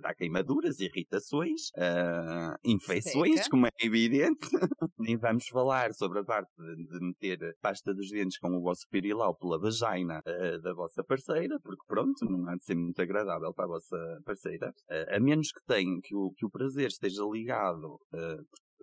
[0.00, 3.50] dá queimaduras, irritações, ah, infecções, Seca.
[3.50, 4.48] como é evidente.
[4.98, 8.86] Nem vamos falar sobre a parte de, de meter pasta dos dentes com o vosso
[8.90, 13.54] pirilau pela vagina ah, da vossa parceira, porque pronto, não há de ser muito agradável
[13.54, 14.74] para a vossa parceira.
[14.90, 17.98] Ah, a menos que tenham, que o, que o prazer esteja ligado,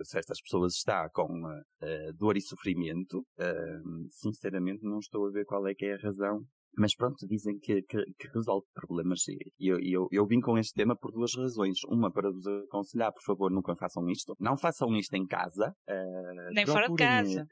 [0.04, 3.80] se estas pessoas está com ah, dor e sofrimento, ah,
[4.12, 6.46] sinceramente não estou a ver qual é que é a razão
[6.78, 9.28] mas pronto, dizem que, que, que resolve problemas.
[9.28, 11.78] E eu, eu, eu vim com este tema por duas razões.
[11.88, 14.36] Uma, para vos aconselhar, por favor, nunca façam isto.
[14.40, 15.74] Não façam isto em casa.
[15.88, 17.48] eh, Nem fora de casa.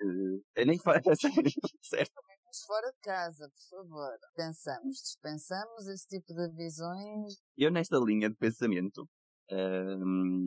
[0.65, 1.51] nem fora, sério,
[1.81, 2.11] certo.
[2.67, 4.17] Fora de casa, por favor.
[4.35, 7.35] Pensamos, dispensamos esse tipo de visões.
[7.55, 9.07] Eu, nesta linha de pensamento,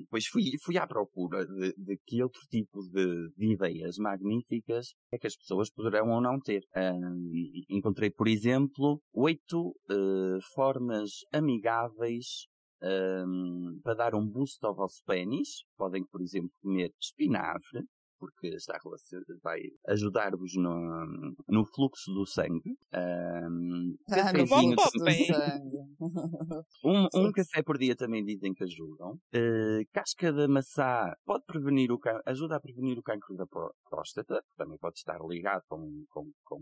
[0.09, 5.19] pois fui, fui à procura de, de que outro tipo de, de ideias magníficas é
[5.19, 6.63] que as pessoas poderão ou não ter.
[7.69, 12.47] Encontrei, por exemplo, oito eh, formas amigáveis
[12.83, 15.65] ehm, para dar um boost ao vosso pênis.
[15.77, 17.83] Podem, por exemplo, comer espinafre,
[18.25, 22.77] porque está relacionado, vai ajudar-vos no, no fluxo do sangue.
[22.93, 25.27] Ehm, Ah, no também.
[25.27, 25.79] sangue.
[26.85, 29.19] um, um café por dia também dizem que ajudam.
[29.33, 33.73] Eh, casca de maçã pode prevenir o can- ajuda a prevenir o cancro da pró-
[33.89, 36.59] próstata, que também pode estar ligado com, com, com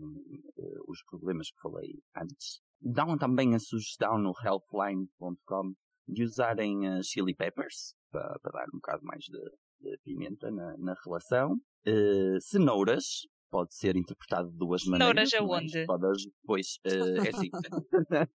[0.57, 2.59] eh, os problemas que falei antes.
[2.81, 5.73] Dão também a sugestão no healthline.com
[6.07, 9.39] de usarem eh, chili peppers, para, para dar um bocado mais de,
[9.83, 11.57] de pimenta na, na relação.
[11.85, 15.31] Eh, cenouras, pode ser interpretado de duas Cenouras maneiras.
[15.33, 15.57] não é?
[15.59, 15.85] Aonde?
[15.85, 17.49] Pode, pois, eh, é assim.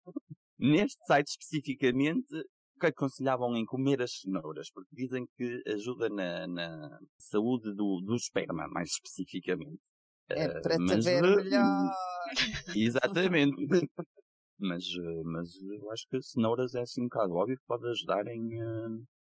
[0.58, 2.34] Neste site especificamente,
[2.76, 8.00] o que aconselhavam em comer as cenouras, porque dizem que ajuda na, na saúde do,
[8.00, 9.78] do esperma, mais especificamente.
[10.30, 11.90] É Eh, para te mas, ver melhor.
[12.76, 13.88] Exatamente.
[14.58, 18.26] Mas, eh, mas eu acho que cenouras é assim um bocado óbvio que pode ajudar
[18.26, 18.60] em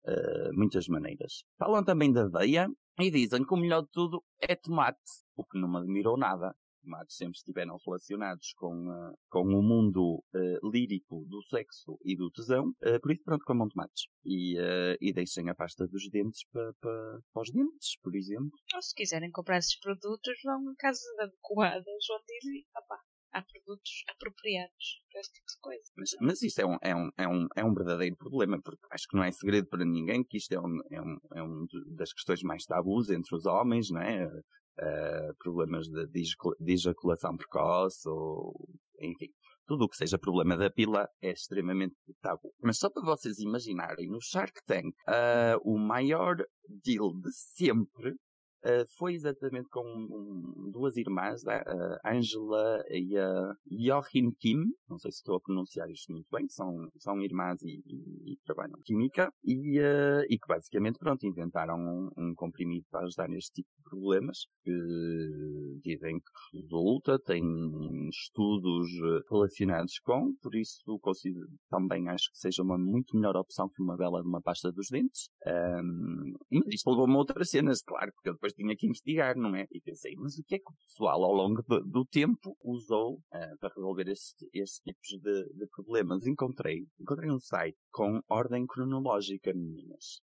[0.05, 1.43] eh, muitas maneiras.
[1.57, 2.67] Falam também da aveia
[2.99, 4.97] e dizem que o melhor de tudo é tomate,
[5.35, 6.55] o que não me admirou nada.
[6.81, 10.23] Tomates sempre estiveram relacionados com, eh, com o mundo
[10.63, 12.71] lírico do sexo e do tesão,
[13.01, 14.05] por isso pronto, comam tomates.
[14.23, 14.55] E,
[15.01, 18.51] e deixem a pasta dos dentes para, para, para os dentes, por exemplo.
[18.73, 22.99] Ou se quiserem comprar esses produtos, vão a casas adequadas onde dizem, opá,
[23.37, 25.83] há produtos apropriados para esse tipo de coisa.
[25.95, 29.07] Mas, mas isto é um, é, um, é, um, é um verdadeiro problema, porque acho
[29.07, 32.13] que não é segredo para ninguém que isto é, um, é, um, é um das
[32.13, 34.27] questões mais tabus entre os homens, não é?
[34.79, 38.53] eh, problemas de, de ejacu- de ejaculação precoce, ou
[39.01, 39.27] enfim,
[39.65, 42.53] tudo o que seja problema da pila é extremamente tabu.
[42.61, 46.35] Mas só para vocês imaginarem, no Shark Tank, ah, o maior
[46.67, 48.15] deal de sempre
[48.63, 55.11] ah, foi exatamente com um- duas irmãs, a Angela e a Joachim Kim, não sei
[55.11, 59.31] se estou a pronunciar isto muito bem, são, são irmãs e, e- e trabalham química,
[59.43, 63.83] e, ah, e que basicamente, pronto, inventaram um, um comprimido para ajudar neste tipo de
[63.89, 64.71] problemas, que
[65.83, 67.43] dizem que resulta, tem
[68.09, 73.69] estudos eh, relacionados com, por isso considero, também acho que seja uma muito melhor opção
[73.69, 75.29] que uma vela de uma pasta dos dentes.
[75.45, 79.65] Ahm, mas isto levou-me a outras cenas, claro, porque depois tinha que investigar, não é?
[79.71, 83.19] E pensei, mas o que é que o pessoal ao longo do, do tempo usou
[83.31, 86.25] ah, para resolver este- estes tipos de, de problemas?
[86.25, 90.21] Encontrei, encontrei um site com ordem cronológica, meninas.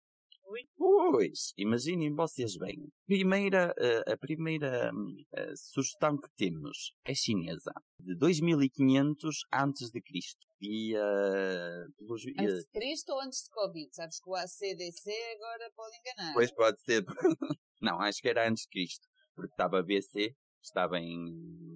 [0.53, 0.61] Ui.
[0.77, 2.87] Pois, imaginem vocês bem.
[3.07, 9.99] Primeira, eh, a primeira hum, eh, sugestão que temos é chinesa, de 2500 antes de
[9.99, 10.45] Cristo.
[10.61, 13.89] E, eh, pelos, Antes de Cristo ou antes de Covid?
[13.95, 16.33] Sabes que o ACDC agora pode enganar.
[16.33, 17.03] Pois pode ser.
[17.81, 19.07] Não, acho que era antes de Cristo.
[19.35, 21.72] Porque estava BC, estava em,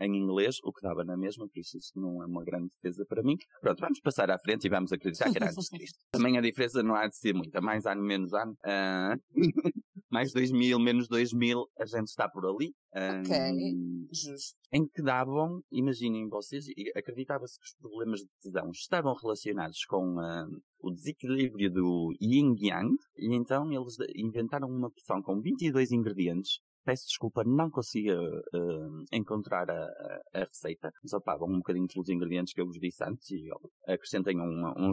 [0.00, 3.04] em inglês, o que dava na mesma, por isso isso não é uma grande defesa
[3.06, 3.36] para mim.
[3.60, 5.68] Pronto, vamos passar à frente e vamos acreditar que era antes.
[6.10, 7.60] Também a diferença não há de ser muita.
[7.60, 8.56] Mais ano, menos ano.
[8.64, 9.14] Ah,
[10.10, 12.72] mais 2000, menos 2000, a gente está por ali.
[12.92, 13.36] Ok.
[14.12, 14.58] Justo.
[14.72, 20.18] em que davam, imaginem vocês, e acreditava-se que os problemas de tesão estavam relacionados com
[20.18, 20.46] ah,
[20.80, 26.58] o desequilíbrio do yin yang, e então eles inventaram uma poção com 22 ingredientes.
[26.84, 29.84] Peço desculpa, não consigo ah, encontrar a,
[30.34, 30.90] a- receita.
[31.02, 33.48] Mas opá, um bocadinho pelos ingredientes que eu vos disse antes e
[33.86, 34.90] acrescentem um, um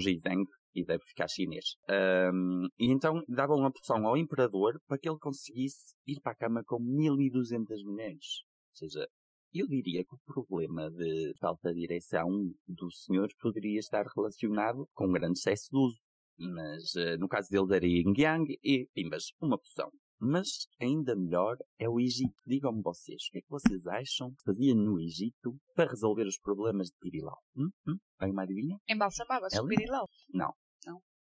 [0.76, 1.76] e deve ficar chinês.
[1.89, 6.36] Ahm, e então davam uma poção ao imperador para que ele conseguisse ir para a
[6.36, 8.43] cama com 1200 mulheres.
[8.71, 9.08] Ou seja,
[9.54, 12.30] eu diria que o problema de falta de direção
[12.67, 16.00] do senhor poderia estar relacionado com um grande excesso de uso.
[16.38, 19.89] Mas eh, no caso dele era Yin Yang e, pimbas, uma poção.
[20.19, 22.34] Mas ainda melhor é o Egito.
[22.45, 26.39] Digam-me vocês, o que é que vocês acham que fazia no Egito para resolver os
[26.39, 27.38] problemas de Pirilau?
[27.56, 27.69] Hum?
[27.88, 27.97] Hum?
[28.19, 28.77] Bem, Marivinha?
[28.89, 30.08] Embalsamava-se o pirilau.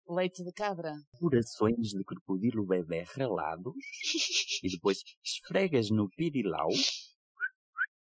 [0.09, 0.93] Leite de cabra.
[1.19, 3.73] Corações de crocodilo bebê ralados
[4.63, 6.69] e depois esfregas no Pirilau.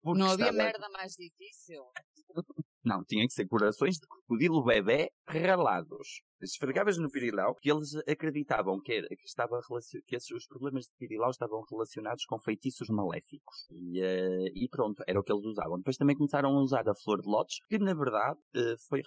[0.03, 1.81] Não havia estava- merda mais difícil.
[2.83, 6.21] Não, tinha que ser corações de crocodilo bebê ralados.
[6.43, 9.59] Esfregavas no pirilau que eles acreditavam que, era, que, estava
[10.05, 13.67] que esses, os problemas de pirilau estavam relacionados com feitiços maléficos.
[13.71, 15.77] E, eh, e pronto, era o que eles usavam.
[15.77, 19.01] Depois também começaram a usar a flor de lótus, que na verdade eh, foi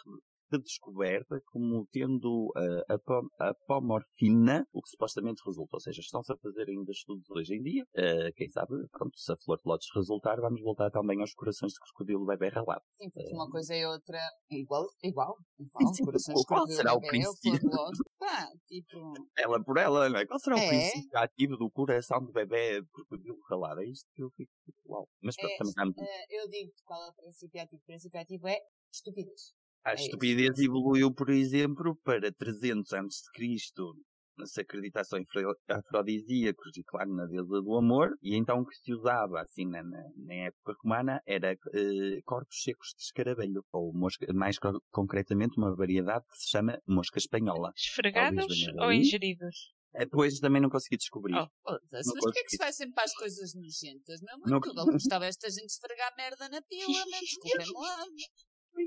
[0.51, 5.77] redescoberta como tendo eh, a, pom- a pomorfina, o que supostamente resulta.
[5.77, 7.85] Ou seja, estão-se a fazer ainda estudos hoje em dia.
[7.95, 11.73] Eh, quem sabe, pronto, se a flor de lótus resultar, vamos voltar também aos corações
[11.73, 12.83] de crocodilo bebê ralado.
[13.01, 14.19] Sim, porque uma coisa e outra
[14.51, 15.95] é igual, igual, igual.
[15.95, 17.71] Sim, Corações qual de será o bebê, princípio?
[18.19, 20.27] Pá, tipo, ela por ela, não é?
[20.27, 20.69] Qual será o É.
[20.69, 23.81] princípio ativo do coração do bebê crocodilo ralado?
[23.83, 25.09] É isto que eu fico tipo, uau.
[25.23, 26.01] Mas pronto, É, também muito...
[26.01, 27.83] eh, eu digo qual é o princípio ativo.
[27.83, 28.59] O princípio ativo é
[28.93, 29.53] estupidez.
[29.87, 30.05] A é isso.
[30.05, 33.95] estupidez evoluiu, por exemplo, para 300 antes de Cristo
[34.45, 38.75] se acreditasse em afro- afrodisíacos e, claro, na deusa do amor, e então o que
[38.77, 44.27] se usava, assim, na, na- época romana, era eh, corpos secos de escaravelho, ou mosca,
[44.35, 47.73] mais co- concretamente uma variedade que se chama mosca espanhola.
[47.77, 48.47] Esfregados
[48.79, 49.73] ou ingeridos?
[49.95, 51.35] Eh, Depois também não consegui descobrir.
[51.35, 51.39] Oh.
[51.71, 54.37] Não mas porquê é que se vai sempre para as coisas nojentas, meu?
[54.41, 58.05] Não- Muito não gostava esta gente esfregar merda na pila, man, desculpem-me lá.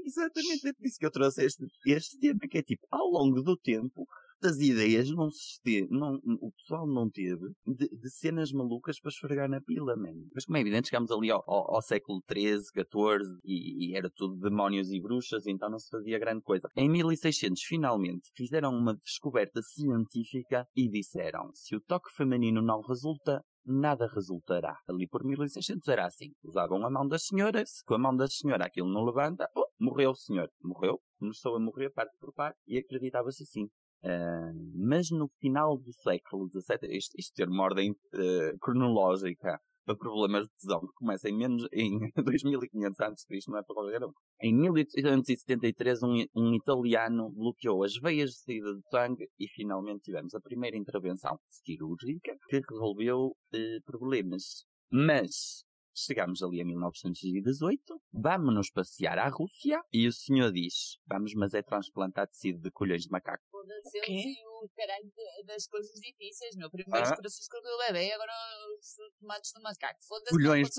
[0.06, 3.42] Exatamente, é por isso que eu trouxe este, este tema, que é tipo, ao longo
[3.42, 4.08] do tempo,
[4.42, 9.10] das ideias não se te, não, o pessoal não teve de, de cenas malucas para
[9.10, 10.28] esfregar na pila, mano.
[10.34, 14.10] Mas como é evidente, chegámos ali ao, ao, ao século XIII, XIV e, e era
[14.10, 16.70] tudo demónios e bruxas, então não se fazia grande coisa.
[16.76, 23.44] Em 1600, finalmente, fizeram uma descoberta científica e disseram, se o toque feminino não resulta,
[23.66, 24.78] nada resultará.
[24.88, 26.32] Ali por 1600 era assim.
[26.44, 29.68] Usavam a mão da senhora, se com a mão da senhora aquilo não levanta, oh,
[29.80, 30.50] morreu o senhor.
[30.64, 33.68] Morreu, começou a morrer parte por parte e acreditava-se assim.
[34.04, 39.98] Ah, mas no final do século XVII, isto, isto ter uma ordem eh, cronológica para
[39.98, 43.74] problemas de tesão que começa em menos em 2500 antes de Cristo, não é para
[43.74, 44.12] qualquer um.
[44.42, 50.36] Em 1873, um, um italiano bloqueou as veias de saída de sangue e finalmente tivemos
[50.36, 54.64] a primeira intervenção cirúrgica que resolveu eh, problemas.
[54.92, 55.64] Mas
[55.96, 57.82] chegamos ali a 1918,
[58.14, 63.04] vamos-nos passear à Rússia e o senhor diz, vamos, mas é transplantar tecido de colhões
[63.04, 63.44] de macaco.
[63.62, 64.12] Foda-se O quê?
[64.12, 65.12] eles e o caralho
[65.46, 66.70] das coisas difíceis, meu.
[66.70, 67.16] Primeiro os Ah.
[67.16, 68.34] corações de crocodilo bebê, agora
[68.80, 70.00] os tomates do macaco.
[70.08, 70.70] Foda-se, Colhões.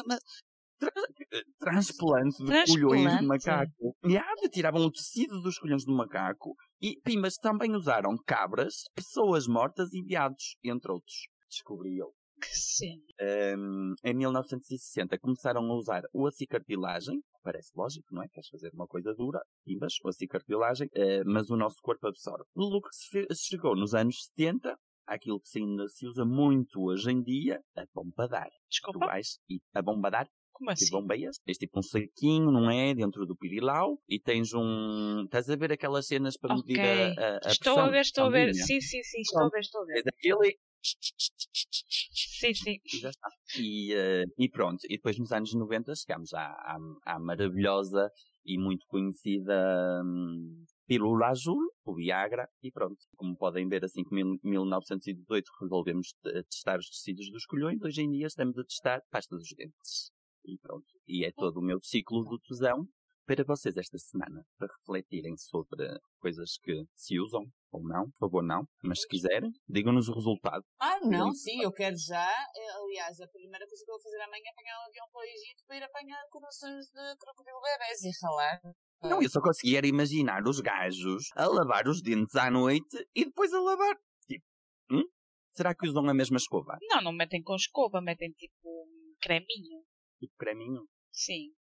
[1.58, 3.96] transplante de colhões de macaco.
[4.04, 9.46] E ah, tiravam o tecido dos colhões do macaco e pimbas também usaram cabras, pessoas
[9.46, 11.28] mortas e veados, entre outros.
[11.50, 12.14] Descobri eu.
[12.40, 13.02] Que sim.
[13.20, 18.28] Hum, em 1960 começaram a usar o acicartilagem, parece lógico, não é?
[18.28, 22.44] Queres fazer uma coisa dura, pimbas, o acicartilagem, eh, mas o nosso corpo absorve.
[22.54, 24.74] O que se chegou nos anos 70,
[25.06, 28.48] aquilo que se ainda se usa muito hoje em dia, a bombadar.
[28.48, 30.90] Tu Desculpa, vais e a bombadar como Tipo assim?
[31.00, 31.36] bombeias.
[31.44, 32.94] Tens tipo um saquinho, não é?
[32.94, 33.98] Dentro do pirilau.
[34.08, 35.22] E tens um.
[35.24, 36.76] Estás a ver aquelas cenas para Ok.
[36.76, 38.54] medir a, a, a Estou pressão a ver, estou a ver.
[38.54, 40.02] Sim, sim, sim, estou a ver, estou a ver.
[40.02, 40.58] Tens aquilo e.
[40.82, 42.78] Sim, sim.
[42.84, 43.28] E já está.
[43.58, 44.80] E, eh, e pronto.
[44.84, 48.10] E depois nos anos 90 chegámos à, à, à maravilhosa
[48.44, 52.96] e muito conhecida hum, pílula azul, o Viagra, e pronto.
[53.16, 58.02] Como podem ver, assim que em 1918 resolvemos te- testar os tecidos dos colhões, hoje
[58.02, 60.10] em dia estamos a testar pasta dos dentes.
[60.44, 60.86] E pronto.
[61.06, 62.88] E é todo o meu ciclo do tesão
[63.26, 65.86] para vocês esta semana, para refletirem sobre
[66.18, 70.62] coisas que se usam ou não, por favor não, mas se quiserem, digam-nos o resultado.
[70.80, 71.62] Ah, não, Sim.
[71.62, 72.28] eu quero já.
[72.28, 75.20] Eh, Aliás, a primeira coisa que eu vou fazer amanhã é apanhar um avião para
[75.20, 78.60] o Egito para ir apanhar corações de crocodilo bebés e ralar.
[79.02, 83.24] Não, eu só conseguia era imaginar os gajos a lavar os dentes à noite e
[83.24, 83.96] depois a lavar.
[84.26, 84.44] Tipo,
[84.90, 85.04] hum?
[85.52, 86.76] Será que usam a mesma escova?
[86.82, 89.84] Não, não metem com escova, metem tipo um creminho.
[90.18, 90.86] Tipo creminho?
[91.12, 91.52] Sim.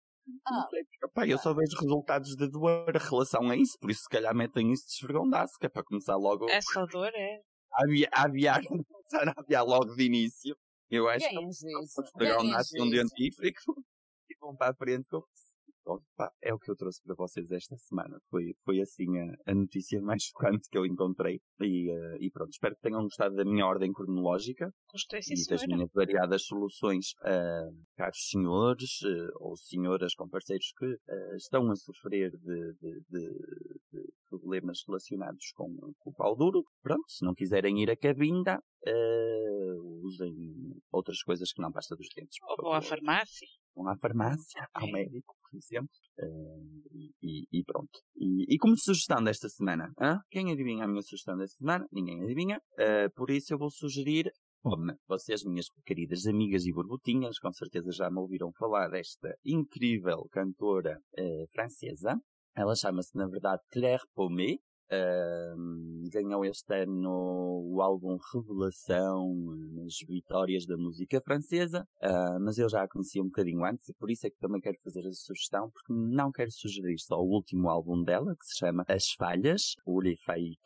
[0.46, 0.82] Ah, sei.
[1.30, 4.72] Eu só vejo resultados de dor em relação a isso, por isso se calhar metem
[4.72, 7.40] isso de esfregondaço, que é para começar logo Essa dor é.
[7.72, 10.56] a aviar, a aviar, começar a aviar logo de início.
[10.90, 12.02] Eu acho que ganhem juízo.
[12.02, 13.60] esfregar um ganhem nasso um dentífrico
[14.30, 15.22] e vão para a frente com
[16.16, 18.18] Pá, é o que eu trouxe para vocês esta semana.
[18.30, 21.40] Foi, foi assim a, a notícia mais chocante que eu encontrei.
[21.60, 25.36] E, eh, e pronto, espero que tenham gostado da minha ordem cronológica Gostei, sim, e
[25.36, 25.66] das senhora.
[25.76, 30.96] minhas variadas soluções, ah, caros senhores eh, ou senhoras com parceiros que
[31.36, 36.62] estão a sofrer de, de- de- de problemas relacionados com, com o pau duro.
[36.82, 38.60] Pronto, se não quiserem ir a cabinda,
[40.04, 40.34] usem
[40.92, 42.36] outras coisas que não pasta dos dentes.
[42.48, 43.46] Ou vou à farmácia.
[43.74, 44.92] vão à farmácia, ao É.
[44.92, 48.00] médico, por exemplo, eh, e, e- pronto.
[48.16, 50.20] E, e como sugestão desta semana, hã?
[50.30, 51.86] quem adivinha a minha sugestão desta semana?
[51.92, 54.30] Ninguém adivinha, eh, por isso eu vou sugerir,
[54.60, 60.26] Pome, vocês, minhas queridas amigas e borbotinhas, com certeza já me ouviram falar desta incrível
[60.32, 62.20] cantora eh, francesa.
[62.56, 64.56] Ela chama-se, na verdade, Claire Pomé.
[66.10, 69.34] Ganhou este ano o álbum Revelação
[69.72, 73.94] nas vitórias da música francesa, ah, mas eu já a conhecia um bocadinho antes e
[73.94, 77.28] por isso é que também quero fazer a sugestão, porque não quero sugerir só o
[77.28, 80.56] último álbum dela, que se chama As Falhas, ou Les Failles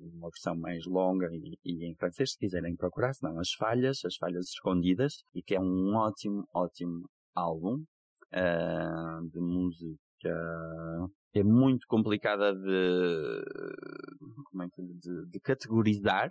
[0.00, 4.16] uma versão mais longa e, e em francês, se quiserem procurar, senão As Falhas, As
[4.16, 7.84] Falhas Escondidas, e que é um ótimo, ótimo álbum
[8.32, 13.44] ah, de música é muito complicada de,
[14.50, 16.30] como é que, de, de categorizar,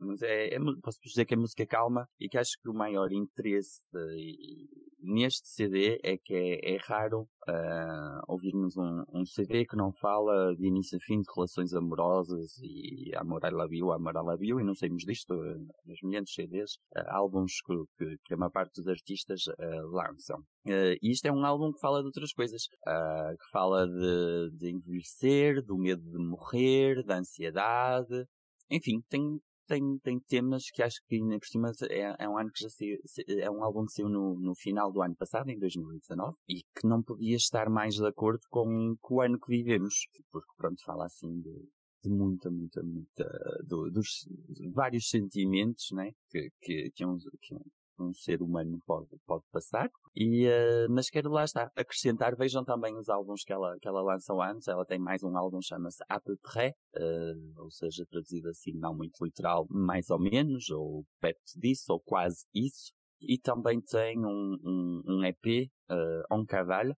[0.00, 3.12] mas é, é posso dizer que é música calma e que acho que o maior
[3.12, 9.76] interesse eh, neste CD é que é, é raro ah, ouvirmos um, um CD que
[9.76, 14.14] não fala de início a fim de relações amorosas e amor I love you, amor
[14.14, 17.74] I love you e não saímos disto eh, nos milhares de CDs, ah, álbuns que,
[17.98, 20.42] que, que a maior parte dos artistas ah, lançam.
[20.66, 24.70] E isto é um álbum que fala de outras coisas, ah, que fala de, de
[24.70, 28.26] envelhecer, do medo de morrer, da ansiedade,
[28.70, 32.50] enfim, tem, tem, tem temas que acho que ainda por cima é, é um ano
[32.52, 35.58] que já saiu, é um álbum que saiu no, no final do ano passado, em
[35.58, 39.94] 2019, e que não podia estar mais de acordo com, com o ano que vivemos,
[40.32, 41.68] porque pronto, fala assim de,
[42.02, 43.24] de muita, muita, muita,
[43.64, 44.26] do- dos
[44.72, 47.54] vários sentimentos, né, que, que, que, um, que
[48.00, 49.90] um- ser humano pode, pode passar.
[50.14, 54.02] E, eh, mas quero lá está, acrescentar, vejam também os álbuns que ela, que ela
[54.02, 54.66] lançou antes.
[54.68, 58.94] Ela tem mais um álbum, chama-se À peu près, eh, ou seja, traduzido assim, não
[58.94, 62.92] muito literal, mais ou menos, ou perto disso, ou quase isso.
[63.20, 66.94] E também tem um, um, um EP, uh, On Cavalho,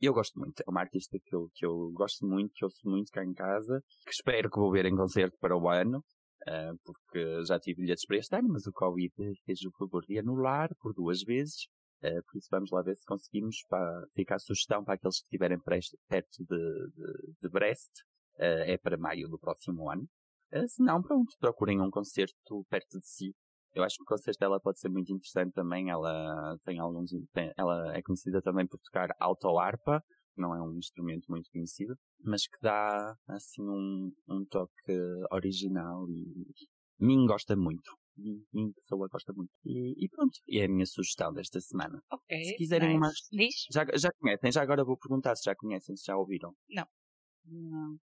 [0.00, 0.60] eu gosto muito.
[0.60, 3.82] É uma artista que eu, que eu gosto muito, que ouço muito cá em casa,
[4.04, 6.02] que espero que vou ver em concerto para o ano.
[6.46, 9.12] Ah, porque já tive bilhetes para este ano, mas o Covid
[9.44, 11.68] fez o favor de anular por duas vezes.
[12.02, 15.24] Ah, por isso vamos lá ver se conseguimos para ficar a sugestão para aqueles que
[15.26, 15.58] estiverem
[16.08, 17.90] perto de, de, de Brest.
[18.38, 20.06] Ah, é para maio do próximo ano.
[20.68, 23.34] Se não, pronto, procurem um concerto perto de si.
[23.74, 25.90] Eu acho que o concerto dela pode ser muito interessante também.
[25.90, 30.02] Ela tem alguns, tem- ela é conhecida também por tocar autoarpa,
[30.40, 34.72] não é um instrumento muito conhecido, mas que dá assim um, um toque
[35.30, 36.46] original e
[36.98, 37.90] mim gosta muito.
[38.16, 39.50] Mim pessoa gosta muito.
[39.64, 42.02] E, e pronto, e é a minha sugestão desta semana.
[42.10, 42.44] Ok.
[42.44, 43.00] Se quiserem nice.
[43.00, 43.54] mais- Diz?
[43.70, 46.54] Já, já conhecem, já agora vou perguntar se já conhecem, se já ouviram.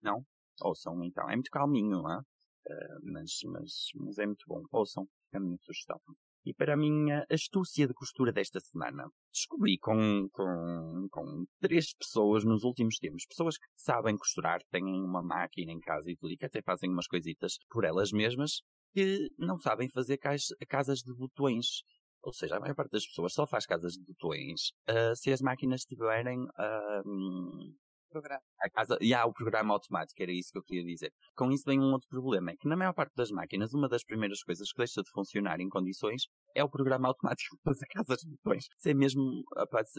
[0.02, 0.24] Não.
[0.62, 2.20] Ouçam então, é muito calminho, não é?
[2.68, 4.62] Eh, mas, mas, mas é muito bom.
[4.72, 6.00] Ouçam, é a minha sugestão.
[6.48, 12.42] E para a minha astúcia de costura desta semana, descobri com, com, com três pessoas
[12.42, 16.38] nos últimos tempos, pessoas que sabem costurar, têm uma máquina em casa e tudo, e
[16.38, 18.62] que até fazem umas coisitas por elas mesmas,
[18.94, 21.82] que não sabem fazer casas de botões.
[22.22, 25.42] Ou seja, a maior parte das pessoas só faz casas de botões ah, se as
[25.42, 27.74] máquinas tiverem ah, hum,
[28.10, 28.40] Programa.
[28.60, 31.12] a casa, e há o programa automático, era isso que eu queria dizer.
[31.36, 34.04] Com isso vem um outro problema, é que na maior parte das máquinas, uma das
[34.04, 36.22] primeiras coisas que deixa de funcionar em condições
[36.54, 38.66] é o programa automático para casas de botões.
[38.78, 39.22] Se é mesmo,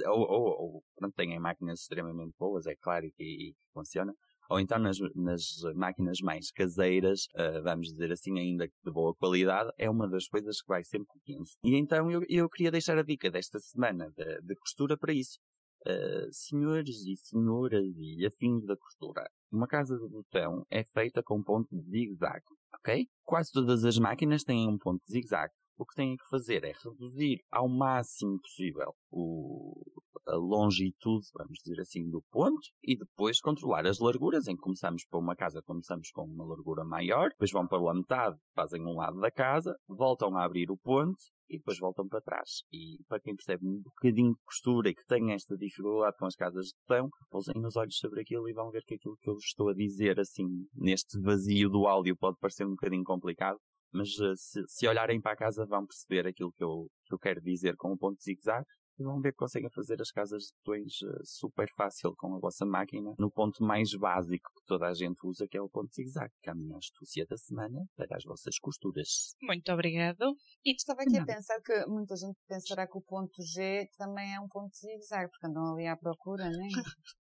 [0.07, 4.14] ou, ou, ou não têm máquinas extremamente boas, é claro, e e funciona.
[4.49, 5.43] Ou então nas, nas
[5.76, 10.60] máquinas mais caseiras, ah, vamos dizer assim, ainda de boa qualidade, é uma das coisas
[10.60, 11.51] que vai sempre com 15.
[11.64, 15.38] E então eu, eu queria deixar a dica desta semana de, de costura para isso.
[15.86, 21.42] Uh, senhores e senhoras e afins da costura, uma casa de botão é feita com
[21.42, 23.08] ponto de zigue-zague, ok?
[23.24, 25.54] Quase todas as máquinas têm um ponto de zigue-zague.
[25.80, 29.82] O que têm que fazer é reduzir ao máximo possível o,
[30.28, 34.46] a longitude, vamos dizer assim, do ponto e depois controlar as larguras.
[34.50, 38.38] Em que começamos para uma casa, começamos com uma largura maior, depois vão pela metade,
[38.54, 41.18] fazem um lado da casa, voltam a abrir o ponto
[41.50, 42.62] e depois voltam para trás.
[42.74, 46.36] E para quem percebe um bocadinho de costura e que tem esta dificuldade com as
[46.36, 49.36] casas de botão, pousem os olhos sobre aquilo e vão ver que aquilo que eu
[49.36, 53.58] estou a dizer, assim, neste vazio do áudio pode parecer um bocadinho complicado.
[53.92, 57.20] Mas eh, se, se olharem para a casa vão perceber aquilo que eu, que eu
[57.20, 58.68] quero dizer com o ponto de zigue-zague
[59.00, 62.40] e vão ver que conseguem fazer as casas de botões eh, super fácil com a
[62.40, 65.94] vossa máquina no ponto mais básico que toda a gente usa, que é o ponto
[65.94, 69.34] zigue-zague, que é a minha astúcia da semana para as vossas costuras.
[69.42, 70.36] Muito obrigado.
[70.66, 71.34] E estava aqui a Nada.
[71.34, 75.48] pensar que muita gente pensará que o ponto G também é um ponto zigue-zague, porque
[75.48, 76.68] andam ali à procura, não é?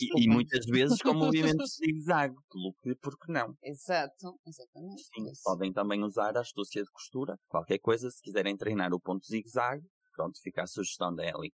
[0.00, 3.54] E, e muitas vezes com movimentos de zigue-zague, pelo que, porque não?
[3.62, 5.02] Exato, exatamente.
[5.02, 5.42] Sim, Isso.
[5.44, 7.36] podem também usar a astúcia de costura.
[7.48, 11.52] Qualquer coisa, se quiserem treinar o ponto zigue-zague, pronto, fica a sugestão da Ellie.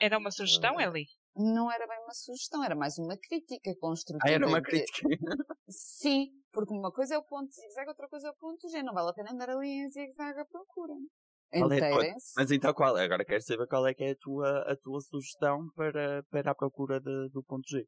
[0.00, 1.06] Era uma sugestão, Eli?
[1.36, 4.22] Não era bem uma sugestão, era mais uma crítica construtiva.
[4.24, 5.08] Ah, era uma crítica.
[5.68, 8.82] Sim, porque uma coisa é o ponto zigue-zague, outra coisa é o ponto G.
[8.82, 10.94] Não vale a pena andar ali em zigue-zague à procura.
[11.54, 12.14] É-.
[12.36, 12.96] Mas então qual?
[12.96, 16.54] Agora quero saber qual é que é a tua, a tua sugestão para, para a
[16.54, 17.84] procura de- do ponto G.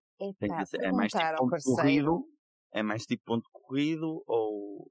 [0.67, 1.77] Ser, é mais tipo ponto parceiro.
[1.77, 2.25] corrido?
[2.73, 4.87] É mais tipo ponto corrido ou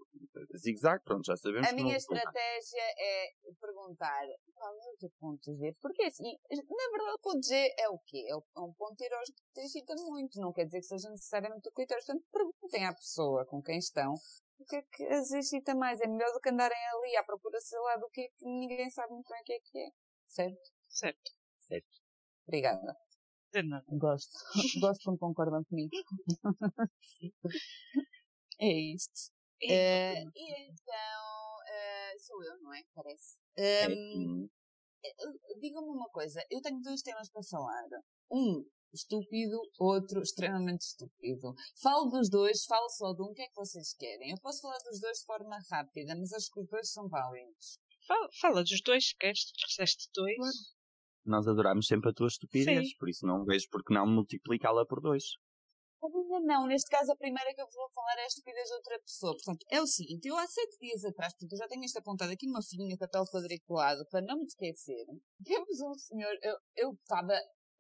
[0.58, 1.04] zigue-zague?
[1.04, 3.26] Pronto, já sabemos A minha não estratégia é
[3.62, 4.24] perguntar
[4.54, 5.74] qual é o ponto G?
[5.82, 8.26] Porque assim, na verdade o ponto G é o quê?
[8.28, 11.68] É é um ponto erógeno que te excita muito, não quer dizer que seja necessariamente
[11.70, 12.06] o clitóris.
[12.06, 14.14] Portanto, perguntem à pessoa com quem estão
[14.60, 16.00] o que é que as excita mais.
[16.02, 18.90] É melhor do que andarem ali à procura, sei lá, do que é que ninguém
[18.90, 19.90] sabe muito bem o que é que é.
[20.28, 20.72] Certo?
[20.90, 21.32] Certo.
[21.60, 22.00] Certo.
[22.48, 22.96] Obrigada.
[23.54, 23.86] De nada.
[23.90, 24.38] Gosto.
[24.82, 25.92] Gosto quando concordam comigo.
[28.60, 29.32] é isto.
[29.62, 32.84] Eh, e então, eh, sou eu, não é?
[32.94, 33.40] Parece.
[33.58, 34.50] É, Hum, hum,
[35.60, 37.88] Digam-me uma coisa, eu tenho dois temas para falar.
[38.32, 38.66] Um
[38.96, 41.54] estúpido, outro extremamente estúpido.
[41.82, 44.32] Falo dos dois, falo só de um, o que é que vocês querem?
[44.32, 47.80] Eu posso falar dos dois de forma rápida, mas acho que os dois são válidos.
[48.08, 49.52] Fala, fala dos dois, queres?
[49.58, 50.76] Disseste dois?
[51.26, 52.96] nós adoramos sempre a tua estupidez, Sim.
[53.00, 55.24] por isso não vejo porque não multiplicá-la por dois.
[56.04, 59.00] Ainda não, neste caso a primeira que eu vou falar é a estupidez de outra
[59.00, 59.34] pessoa.
[59.34, 62.32] Portanto, é o seguinte, eu há sete dias atrás, portanto, eu já tenho isto apontado
[62.32, 65.04] aqui numa folhinha de papel quadriculado, para não me esquecer,
[65.44, 67.34] temos um senhor, eu eu estava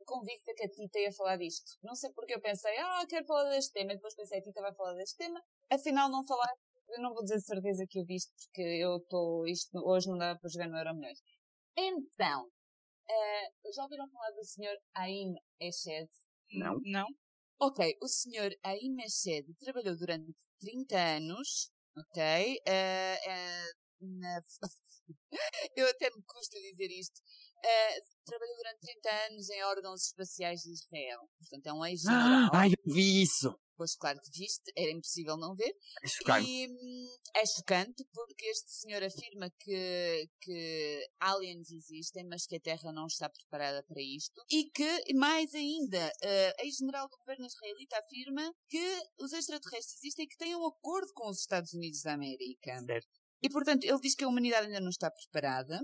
[0.05, 1.71] convicta que a Tita ia falar disto.
[1.83, 4.61] Não sei porque eu pensei, ah, quero falar deste tema, e depois pensei, a Tita
[4.61, 5.41] vai falar deste tema,
[5.71, 6.53] afinal não falar,
[6.89, 10.07] eu não vou dizer de certeza que eu vi isto, porque eu estou, isto hoje
[10.07, 11.19] não dá para jogar no Euro Milhões.
[11.77, 12.49] Então,
[13.09, 16.09] eh, já ouviram falar do senhor Aim Eshed?
[16.53, 16.79] Não?
[16.83, 17.07] Não?
[17.59, 22.61] Ok, o senhor Aim Eshed trabalhou durante 30 anos, ok?
[22.65, 24.41] eh, eh, na...
[25.75, 27.21] Eu até me custa dizer isto.
[27.67, 31.27] Eh, trabalhou durante 30 anos em órgãos espaciais de Israel.
[31.39, 32.49] Portanto, é um ex-general.
[32.53, 33.55] Ai, eu vi isso!
[33.77, 35.75] Pois claro que viste, era impossível não ver.
[36.01, 36.49] É chocante.
[36.49, 42.59] E hum, é chocante porque este senhor afirma que, que aliens existem, mas que a
[42.59, 44.41] Terra não está preparada para isto.
[44.49, 50.25] E que, mais ainda, eh, a ex-general do governo israelita afirma que os extraterrestres existem
[50.25, 52.79] e que têm um acordo com os Estados Unidos da América.
[52.85, 53.07] Certo.
[53.41, 55.81] E portanto, ele diz que a humanidade ainda não está preparada.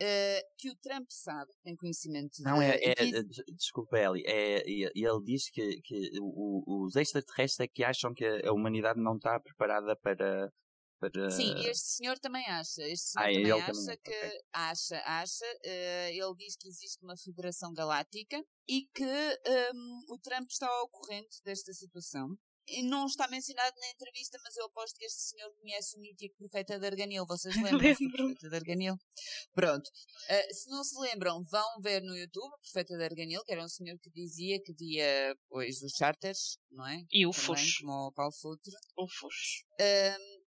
[0.00, 4.22] Eh, que o Trump sabe, tem conhecimento Não, é, de- é, é- des- desculpa, Eli,
[4.26, 9.00] é, e ele diz que, que o- os extraterrestres é que acham que a humanidade
[9.00, 10.52] não está preparada para.
[11.00, 11.30] para...
[11.30, 12.82] Sim, e este senhor também acha.
[12.82, 14.40] Este senhor Ah, também ele acha também que ok.
[14.52, 15.44] acha, acha.
[15.64, 19.04] eh, ele diz que existe uma federação galáctica e que
[19.74, 22.28] hum, o Trump está ao corrente desta situação.
[22.84, 26.78] Não está mencionado na entrevista, mas eu aposto que este senhor conhece o mítico profeta
[26.78, 27.26] Darganil.
[27.26, 27.54] Vocês
[27.96, 28.96] lembram-se do profeta Darganil?
[29.54, 29.90] Pronto.
[30.28, 33.68] Eh, se não se lembram, vão ver no YouTube o profeta Darganil, que era um
[33.68, 36.98] senhor que dizia que via, pois, os charters, não é?
[37.10, 37.78] E Também, UFOs.
[37.78, 39.64] como o Paulo Futre UFOs.
[39.80, 40.48] um,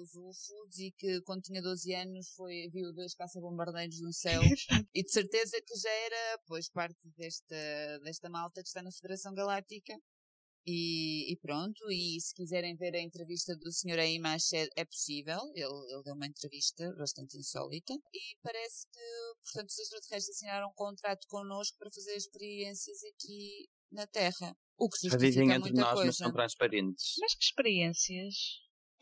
[0.00, 4.40] os UFOs e que quando tinha 12 anos foi, viu dois caça-bombardeiros no céu
[4.94, 9.34] e de certeza que já era pois parte desta, desta malta que está na Federação
[9.34, 9.94] Galáctica
[10.66, 13.98] e, e pronto, e se quiserem ver a entrevista do Sr.
[13.98, 19.70] Aimash é, é possível, ele, ele deu uma entrevista bastante insólita e parece que, portanto,
[19.70, 24.56] os extraterrestres assinaram um contrato connosco para fazer experiências aqui na Terra.
[24.78, 26.06] O que Já dizem justifica entre muita nós, coisa.
[26.06, 27.14] mas são transparentes.
[27.20, 28.34] Mas que experiências?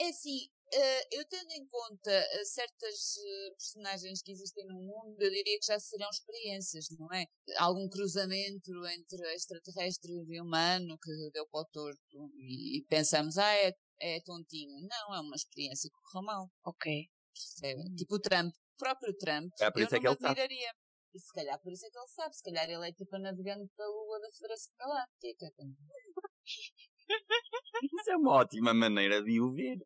[0.01, 5.17] É assim, eh, eu tendo em conta eh, certas eh, personagens que existem no mundo,
[5.21, 7.25] eu diria que já serão experiências, não é?
[7.59, 13.55] Algum cruzamento entre extraterrestre e humano que deu para o torto e, e pensamos, ah,
[13.55, 14.87] é, é tontinho.
[14.89, 17.09] Não, é uma experiência que correu mal, Ok.
[17.33, 17.95] percebe?
[17.97, 20.41] Tipo o Trump, o próprio Trump, É, por eu isso é não que ele sabe.
[20.41, 20.73] admiraria.
[21.15, 23.19] E se calhar por isso é que ele sabe, se calhar ele é tipo a
[23.19, 25.47] navegante da lua da Federação Galáctica.
[27.83, 29.79] Isso é uma ótima maneira de o ver.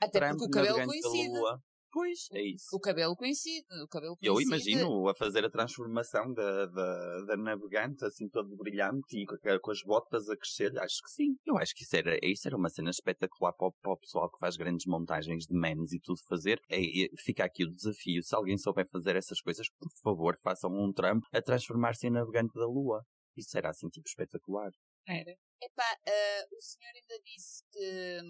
[0.00, 1.38] Até Trump porque o cabelo coincide.
[1.38, 1.58] Lua.
[1.92, 2.66] Pois, é isso.
[2.74, 3.64] O cabelo coincide.
[3.84, 4.72] O cabelo Eu coincide.
[4.72, 9.70] imagino a fazer a transformação da, da, da navegante, assim, todo brilhante e com, com
[9.70, 10.76] as botas a crescer.
[10.80, 11.36] Acho que sim.
[11.46, 14.28] Eu acho que isso era, isso era uma cena espetacular para o, para o pessoal
[14.28, 16.60] que faz grandes montagens de memes e tudo fazer.
[16.68, 18.20] É, é- fica aqui o desafio.
[18.24, 22.54] Se alguém souber fazer essas coisas, por favor, façam um Trump a transformar-se em navegante
[22.54, 23.04] da Lua.
[23.36, 24.70] Isso era assim, tipo, espetacular.
[25.06, 25.36] Era.
[25.62, 28.20] Epá, ah, o senhor ainda disse que.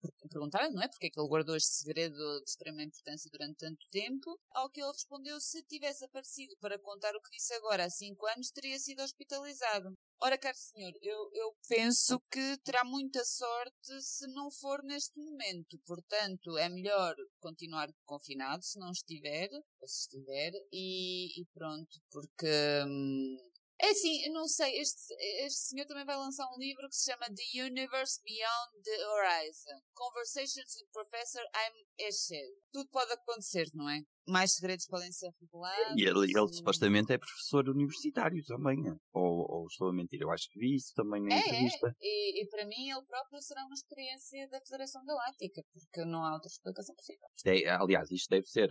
[0.00, 0.88] porque- Perguntaram, não é?
[0.88, 4.38] Porque é que ele guardou este segredo de extrema importância durante tanto tempo?
[4.52, 8.26] Ao que ele respondeu: se tivesse aparecido para contar o que disse agora há cinco
[8.26, 9.92] anos, teria sido hospitalizado.
[10.20, 15.78] Ora, caro senhor, eu, eu penso que terá muita sorte se não for neste momento.
[15.86, 22.46] Portanto, é melhor continuar confinado se não estiver, ou se estiver, e, e pronto, porque.
[22.86, 23.36] hum,
[23.78, 25.14] é assim, não sei, este,
[25.44, 29.80] este senhor também vai lançar um livro que se chama The Universe Beyond the Horizon.
[29.94, 32.56] Conversations with Professor I'm Eshed.
[32.72, 34.00] Tudo pode acontecer, não é?
[34.28, 35.96] Mais segredos podem ser revelados.
[35.96, 38.76] E ele, ele supostamente é professor universitário também.
[38.88, 38.92] é?
[39.12, 40.20] Ou, ou estou a mentir?
[40.20, 41.86] Eu acho que vi isso também na É, entrevista.
[41.88, 41.92] é.
[42.00, 46.34] E, e para mim ele próprio será uma experiência da Federação Galáctica, porque não há
[46.34, 47.28] outra explicação possível.
[47.36, 48.68] Isto é, aliás, isto deve ser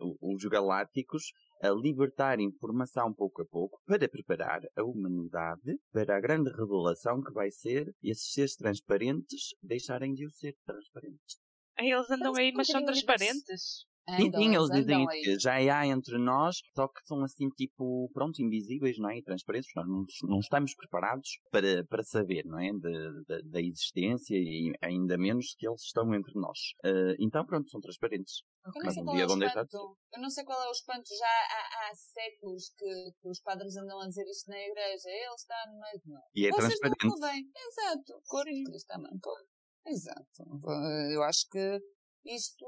[0.00, 6.20] o- os galácticos a libertar informação pouco a pouco para preparar a humanidade para a
[6.20, 11.36] grande revelação que vai ser esses seres transparentes deixarem de o ser transparentes.
[11.78, 13.84] Eles andam aí, mas são transparentes.
[14.08, 17.48] Sim, Andam, sim, eles andam dizem que já há entre nós, só que são assim
[17.50, 19.18] tipo, pronto, invisíveis, não é?
[19.18, 19.70] E transparentes.
[19.74, 22.70] Nós não, não estamos preparados para, para saber, não é?
[23.44, 26.58] Da existência e ainda menos que eles estão entre nós.
[26.84, 28.42] Ah, então, pronto, são transparentes.
[28.82, 29.76] Mas um dia é vão deixar de.
[29.76, 31.08] Eu não sei qual é o espanto.
[31.08, 35.08] Já há, há séculos que, que os padres andam a dizer isto na igreja.
[35.08, 36.24] Ele está no meio de nós.
[36.34, 37.20] E é Vocês transparente.
[37.20, 37.28] não.
[37.28, 38.22] Exato.
[38.26, 39.18] Cor Cristo também.
[39.20, 39.30] Pô.
[39.86, 40.42] Exato.
[41.12, 41.80] Eu acho que
[42.26, 42.66] isto,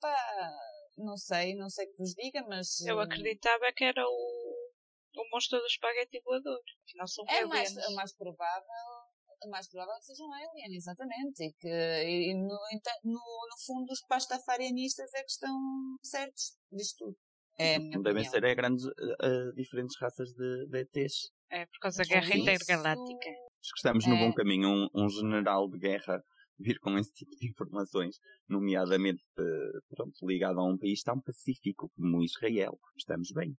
[0.00, 0.50] pá,
[0.98, 2.80] não sei, não sei que vos diga, mas...
[2.80, 4.70] Eu hum, acreditava que era o,
[5.16, 6.60] o monstro do espaguete voador.
[6.96, 9.04] Não são É mais, é mais provável...
[9.42, 11.44] É mais provável que seja um alien, exatamente.
[11.44, 12.56] E que, e, no,
[13.04, 15.54] no, no fundo, os pastafarianistas é que estão
[16.02, 17.16] certos disto tudo.
[17.58, 21.30] É Devem ser é, grandes, ah, diferentes raças de, de ETs.
[21.50, 23.28] É por causa da Mas guerra intergaláctica.
[23.30, 24.18] Acho que estamos no É.
[24.18, 24.68] bom caminho.
[24.68, 26.22] Um, um general de guerra
[26.58, 31.90] vir com esse tipo de informações, nomeadamente eh, pronto, ligado a um país tão pacífico
[31.96, 32.78] como Israel.
[32.96, 33.56] Estamos bem.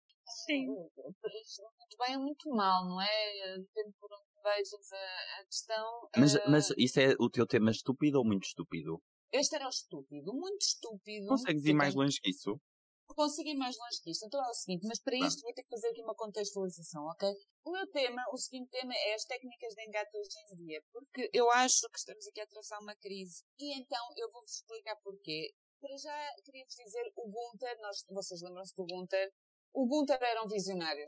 [0.47, 0.67] Sim.
[0.67, 3.59] muito bem ou muito mal, não é?
[3.59, 6.09] Depende por onde vejas a, a questão.
[6.17, 9.03] Mas, eh, mas isso é o teu tema estúpido ou muito estúpido?
[9.33, 11.27] Este era o estúpido, muito estúpido.
[11.27, 12.61] Consegues ir mais longe que isso?
[13.07, 14.27] Consigo ir mais longe que isto.
[14.27, 17.33] Então é o seguinte, mas para isto vou ter que fazer aqui uma contextualização, ok?
[17.65, 21.31] O meu tema, o seguinte tema é as técnicas de engate hoje em dia, porque
[21.33, 23.45] eu acho que estamos aqui a atravessar uma crise.
[23.59, 25.55] E então eu vou-vos explicar porquê.
[25.81, 29.33] Para já queria-vos dizer, o Gunther, nós, vocês lembram-se do Gunther?
[29.73, 31.05] O Gunther era um visionário,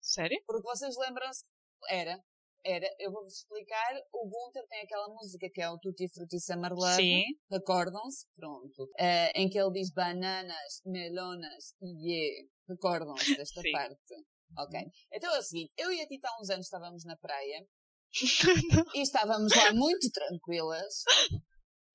[0.00, 0.42] Sério?
[0.46, 1.44] porque vocês lembram-se,
[1.88, 2.22] era,
[2.64, 6.72] Era, eu vou-vos explicar, o Gunther tem aquela música que é o Tutti Frutti Summer
[6.72, 6.94] Love.
[6.96, 7.24] Sim.
[7.50, 8.26] Recordam-se?
[8.36, 8.88] Pronto.
[8.98, 12.48] Eh, em que ele diz bananas, melonas e yeah.
[12.68, 13.72] Recordam-se desta Sim.
[13.72, 14.14] parte.
[14.58, 14.80] Ok.
[15.12, 17.66] Então é o seguinte, eu e a Tita há uns anos estávamos na praia
[18.94, 21.02] e estávamos lá muito tranquilas.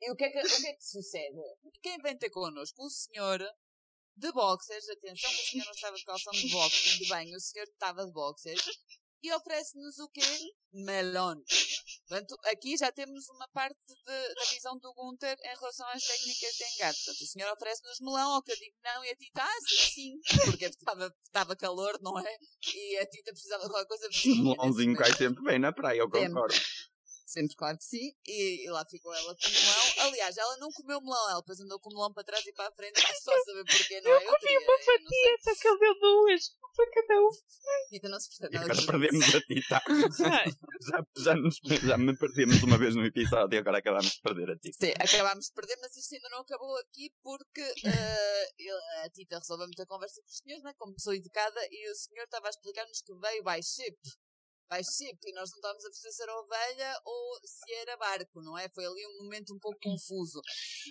[0.01, 1.41] E o que é que, o que, é que sucede?
[1.82, 2.84] Quem vem ter connosco?
[2.84, 3.39] O senhor
[4.18, 7.39] de boxers, atenção que o senhor não estava de calção de, boxers, de banho, o
[7.39, 8.65] senhor estava de boxers,
[9.24, 10.22] e oferece-nos o quê?
[10.74, 11.36] Melon.
[12.07, 16.53] Portanto, aqui já temos uma parte de- da visão do Gunther em relação às técnicas
[16.55, 16.97] de engate.
[17.03, 20.20] Portanto, o senhor oferece-nos melão, ao que eu digo não, e a Tita, ah, sim,
[20.26, 22.38] sim, porque estava, estava calor, não é?
[22.74, 24.07] E a Tita precisava de qualquer coisa.
[24.28, 26.55] Um melãozinho cai sempre bem na praia, eu concordo.
[27.28, 28.14] Sempre, claro que sim.
[28.26, 30.08] E, e lá ficou ela com o melão.
[30.08, 32.70] Aliás, ela não comeu melão, ela depois andou com o melão para trás e para
[32.70, 34.16] a frente, mas só saber porquê, não é?
[34.16, 34.98] Eu comi uma eu não sei.
[34.98, 36.42] fatia, só que ele deu duas.
[36.74, 37.30] Foi cada um.
[37.90, 39.82] Tita não se percebe E nada agora perdemos a Tita.
[40.88, 44.52] Já, já, nos, já me perdemos uma vez no episódio e agora acabamos de perder
[44.52, 44.86] a Tita.
[44.86, 48.72] Sim, acabámos de perder, mas isto ainda não acabou aqui porque ele-
[49.04, 52.24] a Tita resolveu muita conversa com os senhores, né, como pessoa educada, e o senhor
[52.24, 53.98] estava a explicar-nos que veio by ship.
[54.70, 58.41] By ship, e nós não estávamos a perceber se era ovelha ou se era barco,
[58.41, 58.68] não é?
[58.70, 60.41] Foi ali um momento um pouco confuso.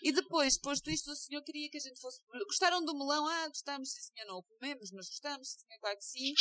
[0.03, 2.23] E depois, posto isto, o senhor queria que a gente fosse.
[2.47, 3.27] Gostaram do melão?
[3.27, 6.35] Ah, gostámos, sim senhor, não o comemos, mas gostamos, sim senhor, claro que sim.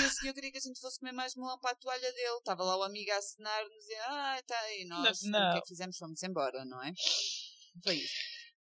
[0.00, 2.36] E o senhor queria que a gente fosse comer mais melão para a toalha dele.
[2.38, 5.48] Estava lá o amigo a acenar-nos e, ah, tá aí, nós, Não.
[5.48, 5.96] o que é que fizemos?
[5.98, 6.92] Fomos embora, não é?
[7.82, 8.14] Foi isso.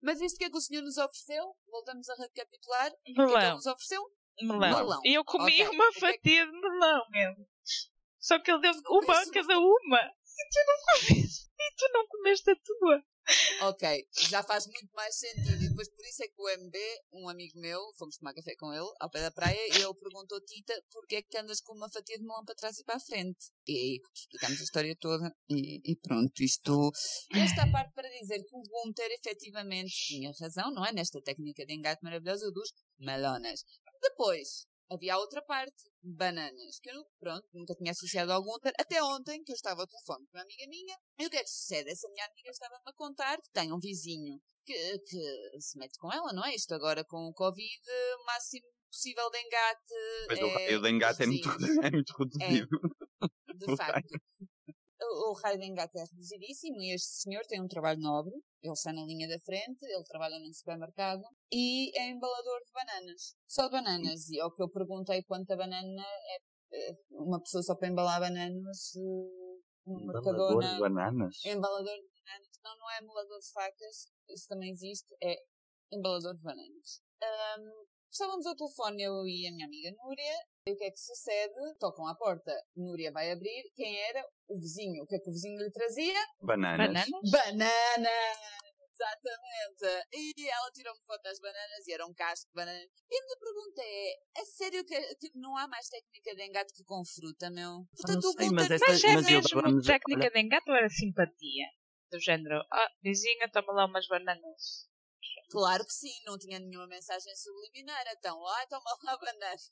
[0.02, 1.54] Mas isto que é que o senhor nos ofereceu?
[1.68, 2.90] Voltamos a recapitular.
[2.90, 3.54] O que é que ele melão.
[3.56, 4.02] nos ofereceu?
[4.42, 4.58] Melão.
[4.60, 5.00] Melão.
[5.04, 5.68] E eu comi Ok.
[5.68, 7.46] uma fatia de melão mesmo.
[8.24, 10.00] Só que ele deu uma a cada uma.
[10.00, 11.44] E tu não comeste.
[11.60, 13.04] E tu não comeste a tua.
[13.68, 15.62] Ok, já faz muito mais sentido.
[15.62, 16.76] E depois por isso é que o MB,
[17.12, 20.40] um amigo meu, fomos tomar café com ele, ao pé da praia, e ele perguntou,
[20.40, 23.00] Tita, porquê é que andas com uma fatia de melão para trás e para a
[23.00, 23.50] frente?
[23.66, 26.90] E aí explicámos a história toda e, e pronto, isto...
[27.30, 30.92] Esta parte para dizer que o Gunther efetivamente tinha razão, não é?
[30.92, 33.64] Nesta técnica de engate maravilhosa dos melonas.
[34.02, 39.03] Depois, havia a outra parte, bananas, que eu, pronto, nunca tinha associado ao Gunther, até
[39.03, 41.51] ontem, que eu estava ao telefone com uma amiga minha, e o que é que
[41.51, 41.91] sucede?
[41.91, 46.12] Essa minha amiga estava-me a contar que tem um vizinho que, que se mete com
[46.12, 46.55] ela, não é?
[46.55, 47.82] Isto agora com o Covid,
[48.20, 49.95] o máximo possível de engate.
[50.28, 51.49] Mas o é raio de engate é muito,
[51.87, 52.80] é muito reduzido.
[53.55, 54.14] De o facto.
[55.11, 58.34] O, o raio de engate é reduzidíssimo e este senhor tem um trabalho nobre.
[58.62, 63.36] Ele está na linha da frente, ele trabalha num supermercado e é embalador de bananas.
[63.46, 64.28] Só de bananas.
[64.30, 68.94] E ao que eu perguntei quanta banana é, é uma pessoa só para embalar bananas
[68.96, 69.44] eh,
[69.86, 71.44] no Embalador de bananas.
[71.44, 72.59] Embalador de bananas.
[72.64, 74.07] Não, não é emulador de facas.
[74.28, 75.07] Isso também existe.
[75.22, 75.36] É
[75.92, 77.02] embalador de bananas.
[77.22, 80.53] Ahm, estávamos ao telefone, eu e a minha amiga Núria.
[80.66, 81.74] E o que é que sucede?
[81.78, 82.50] Tocam à porta.
[82.74, 83.70] Núria vai abrir.
[83.76, 84.24] Quem era?
[84.48, 85.02] O vizinho.
[85.02, 86.18] O que é que o vizinho lhe trazia?
[86.40, 86.88] Bananas.
[86.88, 87.30] Bananas?
[87.30, 88.10] Banana!
[88.94, 90.08] Exatamente!
[90.14, 92.88] E ela tirou-me foto das bananas e era um casco de bananas.
[93.10, 96.72] E a minha pergunta é: é sério que tipo, não há mais técnica de engate
[96.72, 97.84] que com fruta, meu?
[97.94, 100.88] Portanto, não o sei, mas esta- Mas é mas mesmo técnica de engate ou era
[100.88, 101.66] simpatia?
[102.10, 104.88] Do género, ah, vizinha, toma lá umas bananas.
[105.50, 108.04] Claro que sim, não tinha nenhuma mensagem subliminar.
[108.16, 109.70] Então, lá toma lá bananas.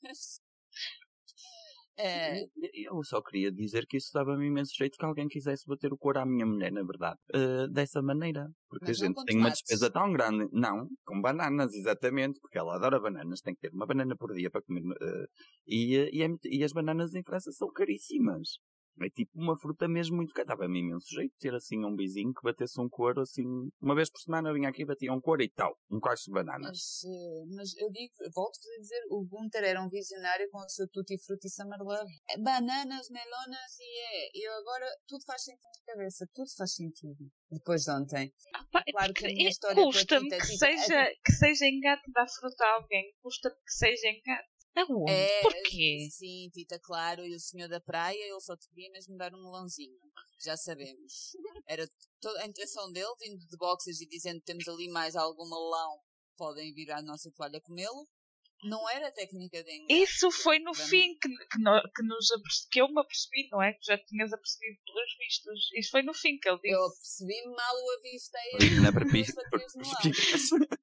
[1.95, 5.97] É, Eu só queria dizer que isso dava-me imenso jeito que alguém quisesse bater o
[5.97, 7.19] couro à minha mulher, na verdade.
[7.33, 8.49] Eh, dessa maneira.
[8.67, 10.49] Porque Mas a gente tem uma despesa tão grande.
[10.51, 12.39] Não, com bananas, exatamente.
[12.39, 13.41] Porque ela adora bananas.
[13.41, 14.81] Tem que ter uma banana por dia para comer.
[15.01, 15.25] eh,
[15.67, 18.57] e, eh, e, é e as bananas em França são caríssimas.
[19.01, 20.47] É tipo uma fruta mesmo muito cara.
[20.47, 23.43] Dava-me imenso jeito ter assim um vizinho que batesse um couro assim.
[23.81, 25.75] Uma vez por semana vinha aqui e batia um couro e tal.
[25.89, 26.67] Um cacho de bananas.
[26.69, 30.69] mas, eh, mas eu digo, volto-vos a dizer, o Gunther era um visionário com o
[30.69, 32.11] seu Tutti Frutti Summer Love.
[32.29, 34.29] É, Bananas, melonas e é.
[34.33, 36.27] E agora tudo faz sentido na cabeça.
[36.33, 37.31] Tudo faz sentido.
[37.49, 38.33] Depois de ontem.
[38.55, 42.11] Ah, pá, Claro que a minha é- história Custa-me que Tita, seja, que seja engate
[42.11, 43.13] dar fruta a alguém.
[43.21, 44.52] Custa-me que seja engate.
[44.75, 45.11] Aonde?
[45.11, 46.07] É, Porquê?
[46.11, 47.25] sim, Tita, claro.
[47.25, 49.97] E o senhor da praia, ele só te queria mesmo dar um melãozinho.
[50.43, 51.35] Já sabemos.
[51.67, 51.87] Era
[52.19, 55.99] toda a intenção dele, vindo de boxes e dizendo que temos ali mais algum melão,
[56.35, 58.07] podem vir à nossa toalha comê-lo.
[58.65, 59.93] Não era técnica de engate.
[60.03, 60.89] Isso foi no Vamos.
[60.89, 62.27] fim que, que, no- que nos
[62.71, 63.73] que eu me apercebi, não é?
[63.73, 65.69] Que já tinhas apercebido pelos vistos.
[65.75, 66.73] Isso foi no fim que ele disse.
[66.73, 69.73] Eu percebi mal o avistei Ali na as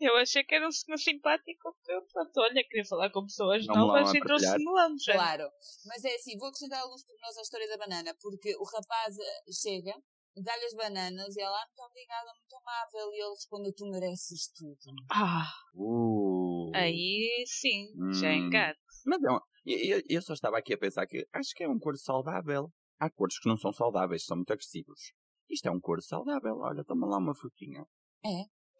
[0.00, 1.76] Eu achei que era um senhor simpático.
[1.88, 4.96] Eu, pronto, olha, queria falar com pessoas Não novas e trouxe melão.
[4.98, 5.12] já.
[5.14, 5.50] Claro.
[5.86, 9.52] Mas é assim, vou acrescentar alguns pormenores à história da banana, porque o rapaz eh,
[9.52, 9.94] chega,
[10.36, 14.48] dá-lhe as bananas e ela, ah, muito obrigada, muito amável, e ele responde, tu mereces
[14.56, 14.78] tudo.
[15.10, 16.70] Ah, Uh.
[16.74, 17.88] aí sim,
[18.20, 18.46] já é Hum.
[18.46, 18.80] engate.
[19.06, 21.78] Mas não, eu, eu- eu só estava aqui a pensar que acho que é um
[21.78, 22.70] cor saudável.
[22.98, 25.12] há cores que não são saudáveis, são muito agressivos.
[25.48, 27.84] Isto é um cor saudável, olha, toma lá uma frutinha.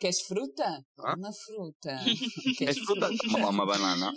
[0.00, 0.64] Queres fruta?
[0.98, 1.14] Ah?
[1.16, 1.90] Uma fruta.
[2.72, 3.08] És fruta?
[3.48, 4.10] Uma banana.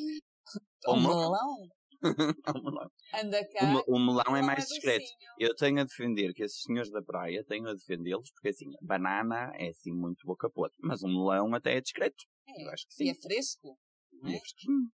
[0.88, 1.70] Ou Um melão?
[2.56, 2.90] um melão.
[3.14, 3.84] Anda cá.
[3.88, 5.06] O O melão é mais discreto.
[5.38, 9.52] Eu tenho a defender que esses senhores da praia, tenho a defendê-los, porque assim, banana
[9.56, 12.24] é assim muito boca podre, mas um melão até é discreto.
[12.48, 12.74] Eu É.
[12.74, 13.10] acho que E sim.
[13.12, 13.78] é fresco.
[14.24, 14.36] E é?
[14.36, 14.90] é fresquinho.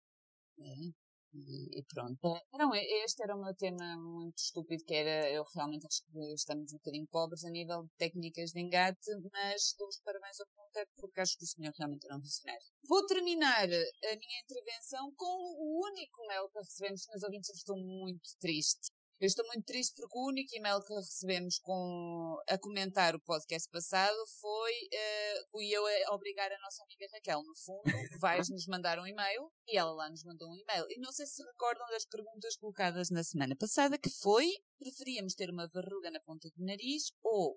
[0.59, 1.06] É.
[1.37, 2.17] E, pronto.
[2.53, 6.73] Não, este era o meu tema muito estúpido, que era, eu realmente acho que estamos
[6.73, 10.89] um bocadinho pobres a nível de técnicas de engate, mas dou os parabéns ao ponteiro
[10.97, 12.65] porque acho que o senhor realmente era um visionário.
[12.87, 18.29] Vou terminar a minha intervenção com o único mail que recebemos, meus ouvintes, estou muito
[18.39, 18.89] triste.
[19.19, 23.67] Eu estou muito triste porque o único e-mail que recebemos com, a comentar o podcast
[23.71, 27.81] passado foi eh, o eu a obrigar a nossa amiga Raquel, no fundo,
[28.21, 30.85] vais-nos mandar um e-mail e ela lá nos mandou um e-mail.
[30.89, 35.49] E não sei se recordam das perguntas colocadas na semana passada, que foi, preferíamos ter
[35.49, 37.55] uma verruga na ponta do nariz ou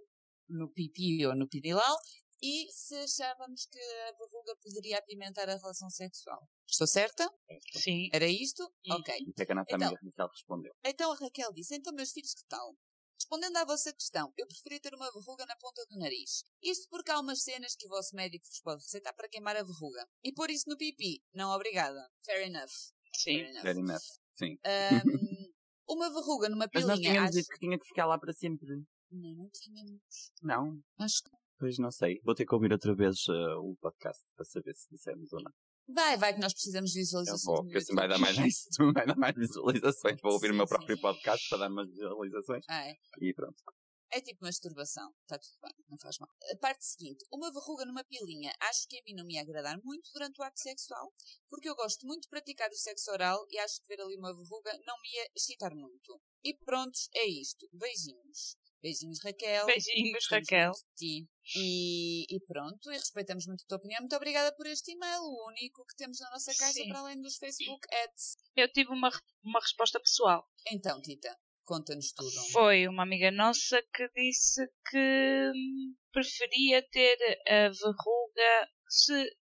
[0.49, 1.97] no pipi ou no pirilau
[2.43, 6.49] e se achávamos que a verruga poderia apimentar a relação sexual.
[6.67, 7.29] Estou certa?
[7.77, 8.09] Sim.
[8.13, 8.63] Era isto?
[8.63, 8.97] Uhum.
[8.97, 9.15] Ok.
[9.29, 9.89] O que é que a nossa Então.
[9.89, 10.73] amiga Raquel respondeu?
[10.85, 12.75] Então a Raquel disse, então meus filhos que tal?
[13.17, 16.43] Respondendo à vossa questão, eu preferia ter uma verruga na ponta do nariz.
[16.63, 19.63] Isto porque há umas cenas que o vosso médico vos pode receitar para queimar a
[19.63, 20.09] verruga.
[20.25, 21.23] E pôr isso no pipi.
[21.35, 22.11] Não, obrigada.
[22.25, 22.71] Fair enough.
[23.15, 23.35] Sim.
[23.37, 23.63] Fair enough.
[23.63, 24.03] Very enough.
[24.39, 24.59] Sim.
[24.65, 25.03] Ahm,
[25.87, 27.13] uma verruga numa Mas nós pilinha.
[27.13, 27.39] tínhamos acho...
[27.39, 28.67] dito que tinha que ficar lá para sempre.
[29.11, 30.33] Não, não tínhamos.
[30.43, 30.81] Não?
[30.99, 31.31] Acho que...
[31.61, 32.19] Pois não sei.
[32.25, 35.53] Vou ter que ouvir outra vez uh, o podcast para saber se dissemos ou não.
[35.93, 37.45] Vai, vai que nós precisamos de Eu visualizações.
[37.45, 38.35] vou, no porque assim vai dar mais,
[38.95, 40.19] vai dar mais visualizações.
[40.23, 41.03] Vou ouvir o meu Sim, próprio sim.
[41.03, 42.65] podcast para dar mais visualizações.
[42.67, 42.95] Ah, é.
[43.21, 43.63] E pronto.
[44.13, 45.13] É tipo masturbação.
[45.23, 46.29] Está tudo bem, não faz mal.
[46.53, 47.25] A parte seguinte.
[47.31, 48.53] Uma verruga numa pilinha.
[48.63, 51.13] Acho que a mim não me ia agradar muito durante o ato sexual,
[51.49, 54.35] porque eu gosto muito de praticar o sexo oral e acho que ver ali uma
[54.35, 56.21] verruga não me ia excitar muito.
[56.43, 57.69] E prontos, é isto.
[57.73, 58.57] Beijinhos.
[58.83, 59.67] Beijinhos, Raquel.
[59.67, 60.73] Beijinhos, Raquel.
[61.55, 64.01] E, e pronto, e respeitamos muito a tua opinião.
[64.01, 66.89] Muito obrigada por este e-mail, o único que temos na nossa caixa Sim.
[66.89, 68.37] para além dos Facebook ads.
[68.57, 69.11] Eu tive uma,
[69.45, 70.49] uma resposta pessoal.
[70.71, 72.31] Então, Tita, conta-nos tudo.
[72.53, 77.19] Foi uma amiga nossa que disse que hum, preferia ter
[77.49, 79.37] a verruga se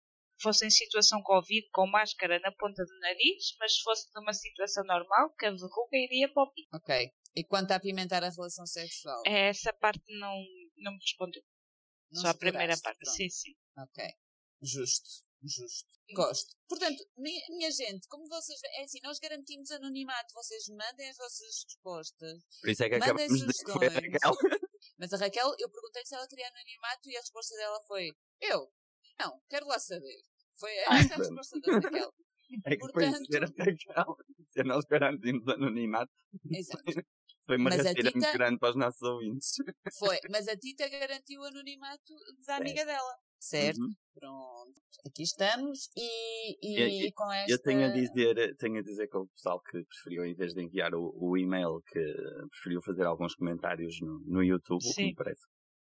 [0.41, 4.85] fosse em situação Covid com máscara na ponta do nariz, mas se fosse numa situação
[4.85, 6.77] normal, que a verruga iria para o pico.
[6.77, 7.11] Ok.
[7.37, 9.23] E quanto a apimentar a relação sexual?
[9.27, 10.37] Essa parte não,
[10.77, 11.43] não me respondeu.
[12.13, 12.99] Não Só a primeira parte.
[12.99, 13.17] pronto.
[13.17, 13.55] Sim, sim.
[13.77, 14.05] Ok.
[14.63, 15.25] Justo.
[15.43, 15.93] Justo.
[16.15, 16.55] Gosto.
[16.69, 18.59] Portanto, mi- minha gente, como vocês.
[18.79, 20.33] É assim, nós garantimos anonimato.
[20.33, 22.43] Vocês mandem as vossas respostas.
[22.61, 23.91] Por isso é que Mandem de foi a.
[23.91, 24.33] Raquel.
[24.99, 28.11] Mas a Raquel, eu perguntei se ela queria anonimato e a resposta dela foi:
[28.41, 28.73] Eu?
[29.19, 30.23] Não, quero lá saber.
[30.59, 32.13] Foi esta a resposta da Raquel.
[32.67, 34.17] É que depois de dizer a Raquel,
[34.47, 36.13] se nós garantimos anonimato,
[36.53, 36.85] Exato.
[37.47, 39.53] Foi uma rasteira muito grande para os nossos ouvintes.
[39.99, 40.19] Foi.
[40.31, 42.15] Mas a Tita garantiu o anonimato
[42.47, 43.15] da amiga dela.
[43.39, 43.79] Certo?
[43.81, 43.93] Uhum.
[44.15, 44.73] Pronto.
[45.07, 47.53] Aqui estamos e, e Eu- com esta.
[47.53, 50.63] Eu tenho a dizer, tenho a dizer que o pessoal que preferiu, em vez de
[50.63, 52.01] enviar o, o e-mail, que
[52.51, 55.05] preferiu fazer alguns comentários no, no YouTube, o que Sim.
[55.07, 55.43] me parece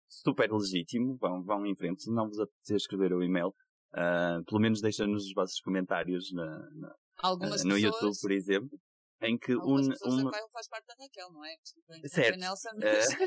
[0.09, 2.03] super legítimo, vão, vão em frente.
[2.03, 3.53] Se não vos apetecer escrever o e-mail,
[3.93, 8.79] ah, pelo menos deixem-nos os vossos comentários na, na- ah, no pessoas, YouTube, por exemplo,
[9.23, 11.55] em que um, um, faz parte da Raquel, não é?
[11.57, 12.33] Desculpem, Certo.
[12.33, 13.25] a Nelson, Eh, mas é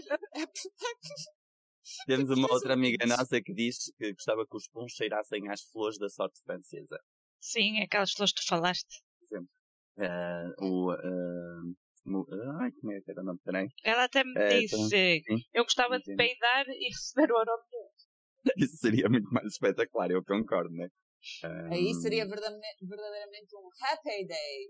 [2.07, 5.99] temos uma outra amiga nossa que diz que gostava que os puns cheirassem às flores
[5.99, 6.99] da sorte francesa.
[7.41, 9.03] Sim, aquelas flores que tu falaste.
[9.99, 11.63] Ah, o, ah,
[12.05, 12.27] mo-
[12.61, 13.39] ai, como é que era o nome?
[13.45, 13.69] Peraí.
[13.85, 15.23] Ela até me É, disse: sim.
[15.53, 17.63] Eu gostava de peidar e receber o aroma
[18.59, 20.89] Isso seria muito mais espetacular, eu concordo, né?
[21.71, 24.69] Aí Ahm, seria verdade- verdadeiramente um happy day.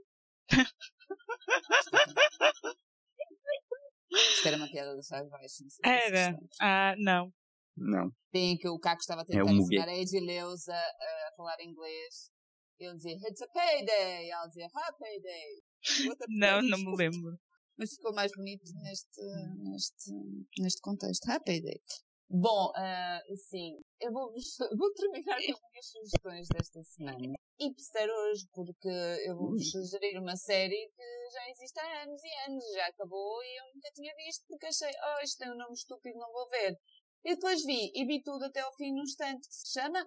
[4.12, 5.62] Isto era uma piada do Sai Baixo.
[5.62, 6.38] não sei se vocês Era.
[6.60, 7.32] Ah, não.
[7.76, 8.10] Não.
[8.30, 9.76] Tem que o Caco estava a É tentar um muguê.
[9.76, 12.30] ensinar a Edileuza a falar inglês.
[12.78, 14.30] Ele dizia, it's a payday.
[14.30, 16.06] Ela dizia, happy day.
[16.06, 17.38] What the Não, não me lembro.
[17.76, 19.20] Mas ficou mais bonito neste,
[19.56, 20.12] neste,
[20.60, 21.28] neste contexto.
[21.28, 21.80] Happy day.
[22.28, 24.32] Bom, ah, sim, eu vou,
[24.78, 27.34] vou terminar com as minhas sugestões desta semana.
[27.58, 28.88] E terceiro hoje, porque
[29.26, 33.42] eu vou vos sugerir uma série que já existe há anos e anos, já acabou
[33.44, 36.48] e eu nunca tinha visto porque achei, oh, isto tem um nome estúpido, não vou
[36.48, 36.76] ver.
[37.24, 40.04] E depois vi e vi tudo até ao fim num instante que se chama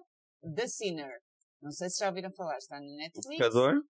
[0.54, 1.20] The Sinner.
[1.62, 3.38] Não sei se já ouviram falar, está no Netflix.
[3.38, 3.82] Pecador?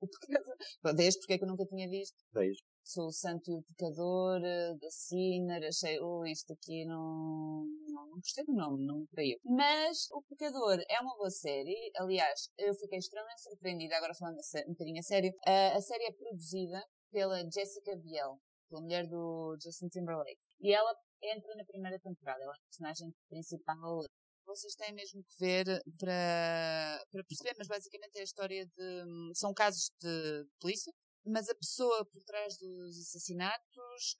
[0.00, 0.56] O pecador.
[0.96, 2.16] Vês porque é que eu nunca tinha visto?
[2.32, 2.60] Vejo.
[2.88, 8.44] Sou o santo pecador eh, da Sinner, achei, oh, isto aqui não, não, não gostei
[8.44, 9.38] do nome, não creio.
[9.44, 14.60] Mas o pecador é uma boa série, aliás, eu fiquei extremamente surpreendida, agora falando a
[14.68, 18.38] um bocadinho a sério, Eh, a série é produzida pela Jessica Biel.
[18.68, 20.38] pela mulher do Justin Timberlake.
[20.60, 24.02] E ela entra na primeira temporada, ela é a personagem principal.
[24.46, 25.64] Vocês têm mesmo que ver
[25.98, 29.04] para, para perceber, mas basicamente é a história de.
[29.34, 30.92] São casos de polícia,
[31.28, 34.16] mas a pessoa por trás dos assassinatos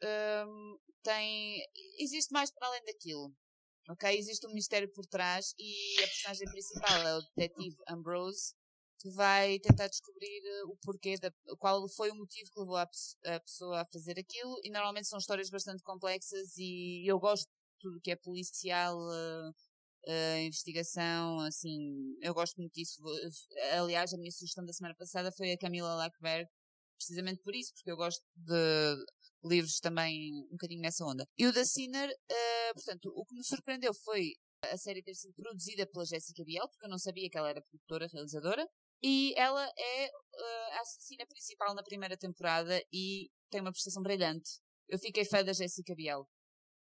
[0.47, 1.63] hum, tem.
[1.99, 3.33] Existe mais para além daquilo.
[3.89, 4.19] Ok?
[4.19, 8.55] Existe um mistério por trás e a personagem principal é o detetive Ambrose,
[9.01, 12.83] que vai tentar descobrir eh, o porquê, da, qual foi o motivo que levou a,
[12.83, 14.61] a pessoa a fazer aquilo.
[14.63, 19.53] E normalmente são histórias bastante complexas e eu gosto de tudo que é policial, eh,
[20.07, 23.03] eh, investigação, assim, eu gosto muito disso.
[23.79, 26.49] Aliás, a minha sugestão da semana passada foi a Camila Lackberg,
[26.99, 28.97] precisamente por isso, porque eu gosto de
[29.45, 31.25] livros também um bocadinho nessa onda.
[31.39, 34.33] E o da Sinner, eh, portanto, o que me surpreendeu foi
[34.65, 37.63] a série ter sido produzida pela Jessica Biel, porque eu não sabia que ela era
[37.63, 38.67] produtora, realizadora,
[39.03, 44.51] e ela é eh, a assassina principal na primeira temporada e tem uma prestação brilhante.
[44.89, 46.27] Eu fiquei fã da Jessica Biel.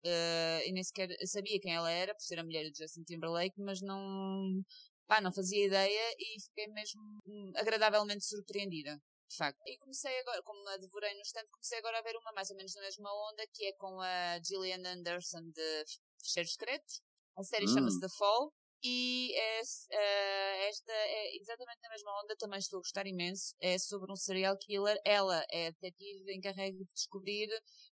[0.05, 3.55] Eh, e nem sequer sabia quem ela era, por ser a mulher de Justin Timberlake,
[3.61, 4.61] mas não,
[5.07, 8.99] pá, não fazia ideia e fiquei mesmo hum, agradavelmente surpreendida.
[9.29, 9.59] De facto.
[9.65, 12.55] E comecei agora, como a devorei no instante, comecei agora a ver uma mais ou
[12.55, 15.83] menos na mesma onda, que é com a Gillian Anderson de
[16.21, 17.01] Fecheiros Secretos.
[17.35, 17.73] A série Hum.
[17.73, 18.53] chama-se The Fall.
[18.85, 19.61] E é,
[19.91, 23.55] eh, esta é exatamente na mesma onda, também estou a gostar imenso.
[23.61, 24.99] É sobre um serial killer.
[25.05, 27.47] Ela é a detetive encarregue de descobrir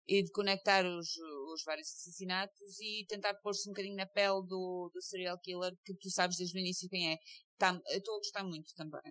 [0.07, 1.17] e de conectar os,
[1.53, 5.93] os vários assassinatos e tentar pôr-se um bocadinho na pele do, do serial killer que
[5.95, 7.19] tu sabes desde o início quem é.
[7.59, 9.03] Tá, estou a gostar muito também.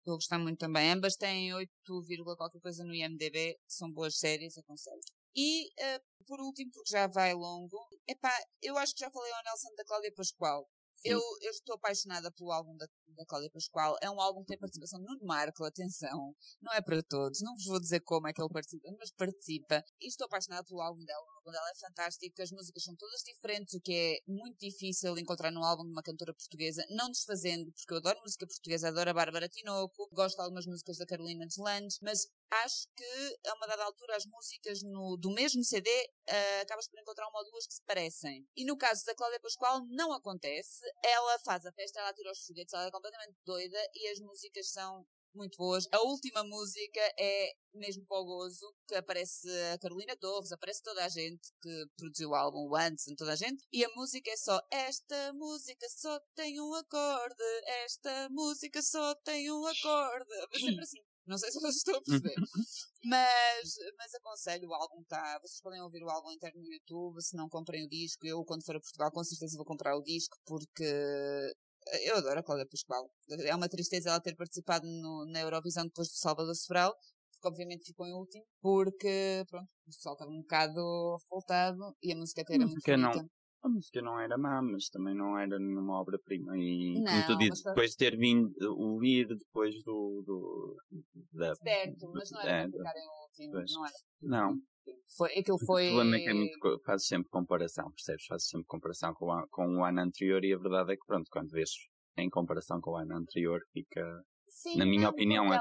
[0.00, 0.90] Estou a gostar muito também.
[0.90, 3.58] Ambas têm 8, vírgula qualquer coisa no IMDB.
[3.68, 5.00] São boas séries, aconselho.
[5.36, 7.78] E, eh, por último, porque já vai longo,
[8.08, 8.32] epá,
[8.62, 10.68] eu acho que já falei ao Nelson da Cláudia Pascoal.
[11.04, 13.96] Eu, eu estou apaixonada pelo álbum da, da Cláudia Pascoal.
[14.02, 16.34] É um álbum que tem participação de Nuno Marco, atenção.
[16.60, 17.40] Não é para todos.
[17.42, 19.84] Não vos vou dizer como é que ele participa, mas participa.
[20.00, 21.22] E estou apaixonada pelo álbum dela.
[21.22, 22.42] O álbum dela é fantástico.
[22.42, 26.02] As músicas são todas diferentes, o que é muito difícil encontrar num álbum de uma
[26.02, 26.84] cantora portuguesa.
[26.90, 30.98] Não desfazendo, porque eu adoro música portuguesa, adoro a Bárbara Tinoco, gosto de algumas músicas
[30.98, 32.26] da Carolina Deslandes, mas
[32.64, 35.88] acho que a uma dada altura as músicas no, do mesmo CD
[36.28, 38.46] ah, acabas por encontrar uma ou duas que se parecem.
[38.56, 40.84] E no caso da Cláudia Pascoal não acontece.
[41.04, 44.70] Ela faz a festa, ela tira os foguetes, ela é completamente doida e as músicas
[44.70, 45.04] são
[45.34, 45.86] muito boas.
[45.92, 51.04] A última música é mesmo para o gozo, que aparece a Carolina Torres, aparece toda
[51.04, 53.64] a gente que produziu o álbum, o Anderson, toda a gente.
[53.72, 57.44] E a música é só, esta música só tem um acorde,
[57.84, 60.32] esta música só tem um acorde.
[60.52, 60.98] É sempre assim.
[61.26, 62.34] Não sei se vocês estão a perceber.
[63.04, 65.38] mas, mas aconselho, o álbum está.
[65.38, 68.26] Vocês podem ouvir o álbum inteiro no YouTube, se não comprem o disco.
[68.26, 71.52] Eu, quando for a Portugal, com certeza vou comprar o disco, porque
[72.04, 73.10] eu adoro a Cláudia Pascoal.
[73.46, 76.94] É uma tristeza ela ter participado no- na Eurovisão depois do Salvador Sobral,
[77.32, 82.16] porque obviamente ficou em último, porque, pronto, o pessoal estava um bocado revoltado e a
[82.16, 83.10] música até era muito música não.
[83.10, 83.30] bonita.
[83.62, 86.56] A música não era má, mas também não era nenhuma obra-prima.
[86.56, 90.22] E como Não, tu dizes, mas depois de ter vindo o ir depois do.
[90.26, 90.76] do
[91.32, 93.94] da, Certo, mas não era é, para ficar em último, não era.
[94.22, 94.58] Não,
[95.16, 95.88] Foi, aquilo foi...
[95.88, 98.26] o problema é que é muito, fazes sempre comparação, percebes?
[98.26, 101.28] Fazes sempre comparação com, a, com o ano anterior e a verdade é que, pronto,
[101.30, 101.70] quando vês
[102.16, 104.22] em comparação com o ano anterior, fica.
[104.48, 105.58] Sim, na minha não, opinião, é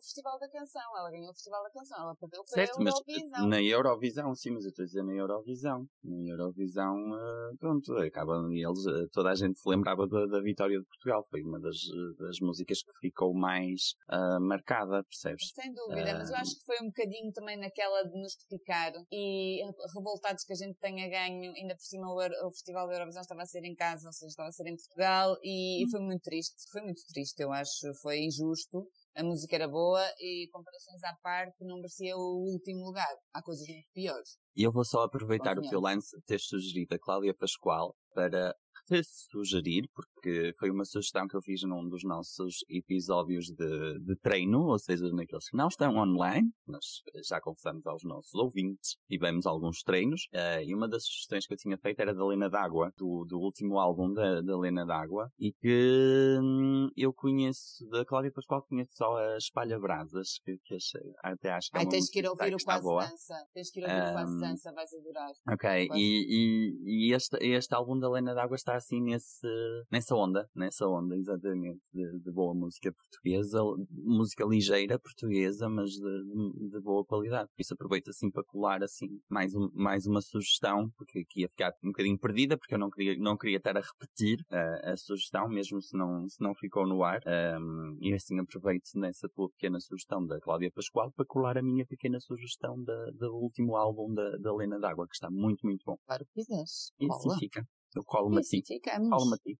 [0.00, 2.82] o Festival da Canção, ela ganhou o Festival da Canção, ela perdeu para Certo, a
[2.84, 3.48] mas Eurovisão.
[3.48, 5.86] na Eurovisão, sim, mas eu estou a dizer na Eurovisão.
[6.02, 10.78] Na Eurovisão, eh, pronto, acaba, eles, eh, toda a gente se lembrava da, da vitória
[10.78, 11.22] de Portugal.
[11.30, 15.50] Foi uma das, eh, das músicas que ficou mais ah, marcada, percebes?
[15.54, 19.62] Sem dúvida, mas eu acho que foi um bocadinho também naquela de nos criticar e
[19.94, 23.20] revoltados que a gente tenha ganho, ainda por cima o, Euro- o Festival da Eurovisão
[23.20, 26.00] estava a ser em casa, ou seja, estava a ser em Portugal e, e foi
[26.00, 28.86] muito triste, foi muito triste, eu acho, foi injusto.
[29.16, 33.12] A música era boa e comparações à parte não merecia o último lugar.
[33.32, 34.38] Há coisas muito piores.
[34.54, 38.54] E eu vou só aproveitar o teu lance de ter sugerido a Cláudia Pascoal para
[39.04, 40.19] sugerir, porque
[40.58, 45.08] foi uma sugestão que eu fiz num dos nossos episódios de, de treino, ou seja,
[45.12, 50.28] naqueles que não estão online, mas já confessamos aos nossos ouvintes e vemos alguns treinos.
[50.32, 53.38] eh, e uma das sugestões que eu tinha feito era da Lena d'Água, do, do
[53.38, 58.92] último álbum da, da Lena d'Água, e que hum, eu conheço, da Cláudia Pascoal, conheço
[58.94, 60.76] só a Espalha Brasas, que, que
[61.22, 63.04] até acho que é Ai, uma tens que ir ouvir o Quase boa.
[63.06, 63.34] Dança.
[63.54, 65.30] Tens que ir ouvir o Quase Dança, vais adorar.
[65.52, 69.46] Ok, e, e, e este, este álbum da Lena d'Água está assim nesse,
[69.90, 75.90] nessa nessa onda, nessa onda, exatamente, de, de boa música portuguesa, música ligeira portuguesa, mas
[75.90, 77.48] de, de boa qualidade.
[77.54, 81.48] Por isso aproveito assim para colar assim mais, um, mais uma sugestão, porque aqui ia
[81.48, 84.96] ficar um bocadinho perdida, porque eu não queria, não queria estar a repetir uh, a
[84.96, 87.20] sugestão, mesmo se não, se não ficou no ar.
[87.26, 91.86] Um, e assim aproveito nessa tua pequena sugestão da Cláudia Pascoal para colar a minha
[91.86, 95.96] pequena sugestão da, do último álbum da, da Lena D'Água, que está muito, muito bom.
[96.06, 96.92] Claro que fizeste.
[96.98, 97.64] E assim fica.
[97.94, 98.80] Eu colo-me a assim ti.
[98.80, 99.58] Colo-me a ti.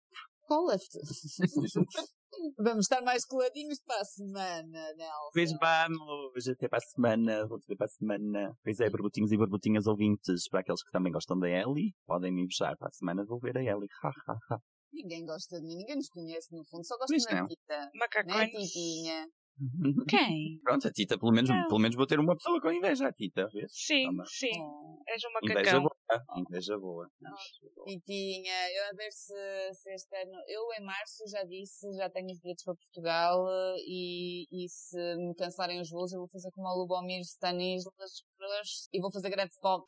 [2.59, 5.31] Vamos estar mais coladinhos para a semana, Nelson.
[5.33, 8.53] Pois vamos, até para a semana, vou dizer para a semana.
[8.63, 12.47] Pois é, berbutinhos e berbutinhas ouvintes, para aqueles que também gostam da Ellie, podem me
[12.47, 13.89] beijar para a semana, vou ver a Ellie.
[14.03, 14.59] Ha, ha, ha.
[14.93, 17.47] Ninguém gosta de mim, ninguém nos conhece no fundo, só gosta Pois da.
[17.47, 17.79] Tita.
[17.79, 18.51] Né, Macacões.
[18.51, 19.27] Titinha?
[20.09, 20.59] Quem?
[20.65, 21.69] Pronto, a Tita, pelo menos, Não.
[21.69, 23.49] pelo menos vou ter uma pessoa com inveja, a Tita.
[23.53, 23.71] vês?
[23.73, 24.25] Sim, Toma.
[24.27, 24.51] sim.
[24.59, 25.83] Oh, És um Inveja macacão.
[25.83, 27.11] boa, inveja boa.
[27.87, 29.35] Titinha, eu a ver se,
[29.75, 30.39] se este ano.
[30.49, 33.47] Eu em março já disse, já tenho os bilhetes para Portugal
[33.87, 38.25] e, e se me cancelarem os voos eu vou fazer como o Lubomir Stanislas
[38.93, 39.85] e vou fazer greve de fome.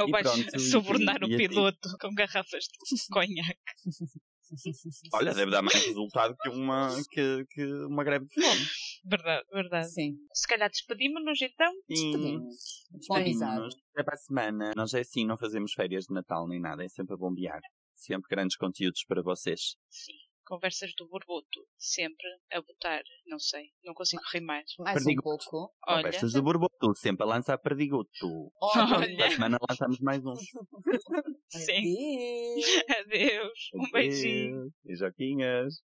[0.00, 3.60] Ou vais pronto, subornar o e piloto com garrafas de conhaque.
[5.14, 8.66] Olha, deve dar mais resultado que uma, que, que uma greve de fome.
[9.04, 9.90] Verdade, verdade.
[9.90, 11.72] Sim, Se calhar despedimos-nos então.
[11.72, 12.12] Sim.
[12.12, 12.54] despedimos.
[12.90, 13.74] Despedimos-nos.
[13.92, 14.72] Até para a semana.
[14.76, 17.60] Nós é assim, não fazemos férias de Natal nem nada, é sempre a bombear.
[17.94, 19.76] Sempre grandes conteúdos para vocês.
[19.88, 20.25] Sim.
[20.46, 21.66] Conversas do Borboto.
[21.76, 23.02] Sempre a botar.
[23.26, 23.72] Não sei.
[23.84, 24.62] Não consigo rimar.
[24.78, 25.22] Mais um Perdigo.
[25.22, 25.74] pouco.
[25.86, 26.04] Olha.
[26.04, 28.52] Conversas do Borboto, sempre a lançar perdigoto.
[28.62, 28.86] Olha.
[28.86, 29.30] Para a Olha.
[29.30, 30.34] semana lançamos mais um.
[31.50, 32.60] Sim.
[32.88, 32.96] Adeus.
[33.00, 33.70] Adeus.
[33.74, 34.72] Um beijinho.
[34.84, 35.82] Beijoquinhas.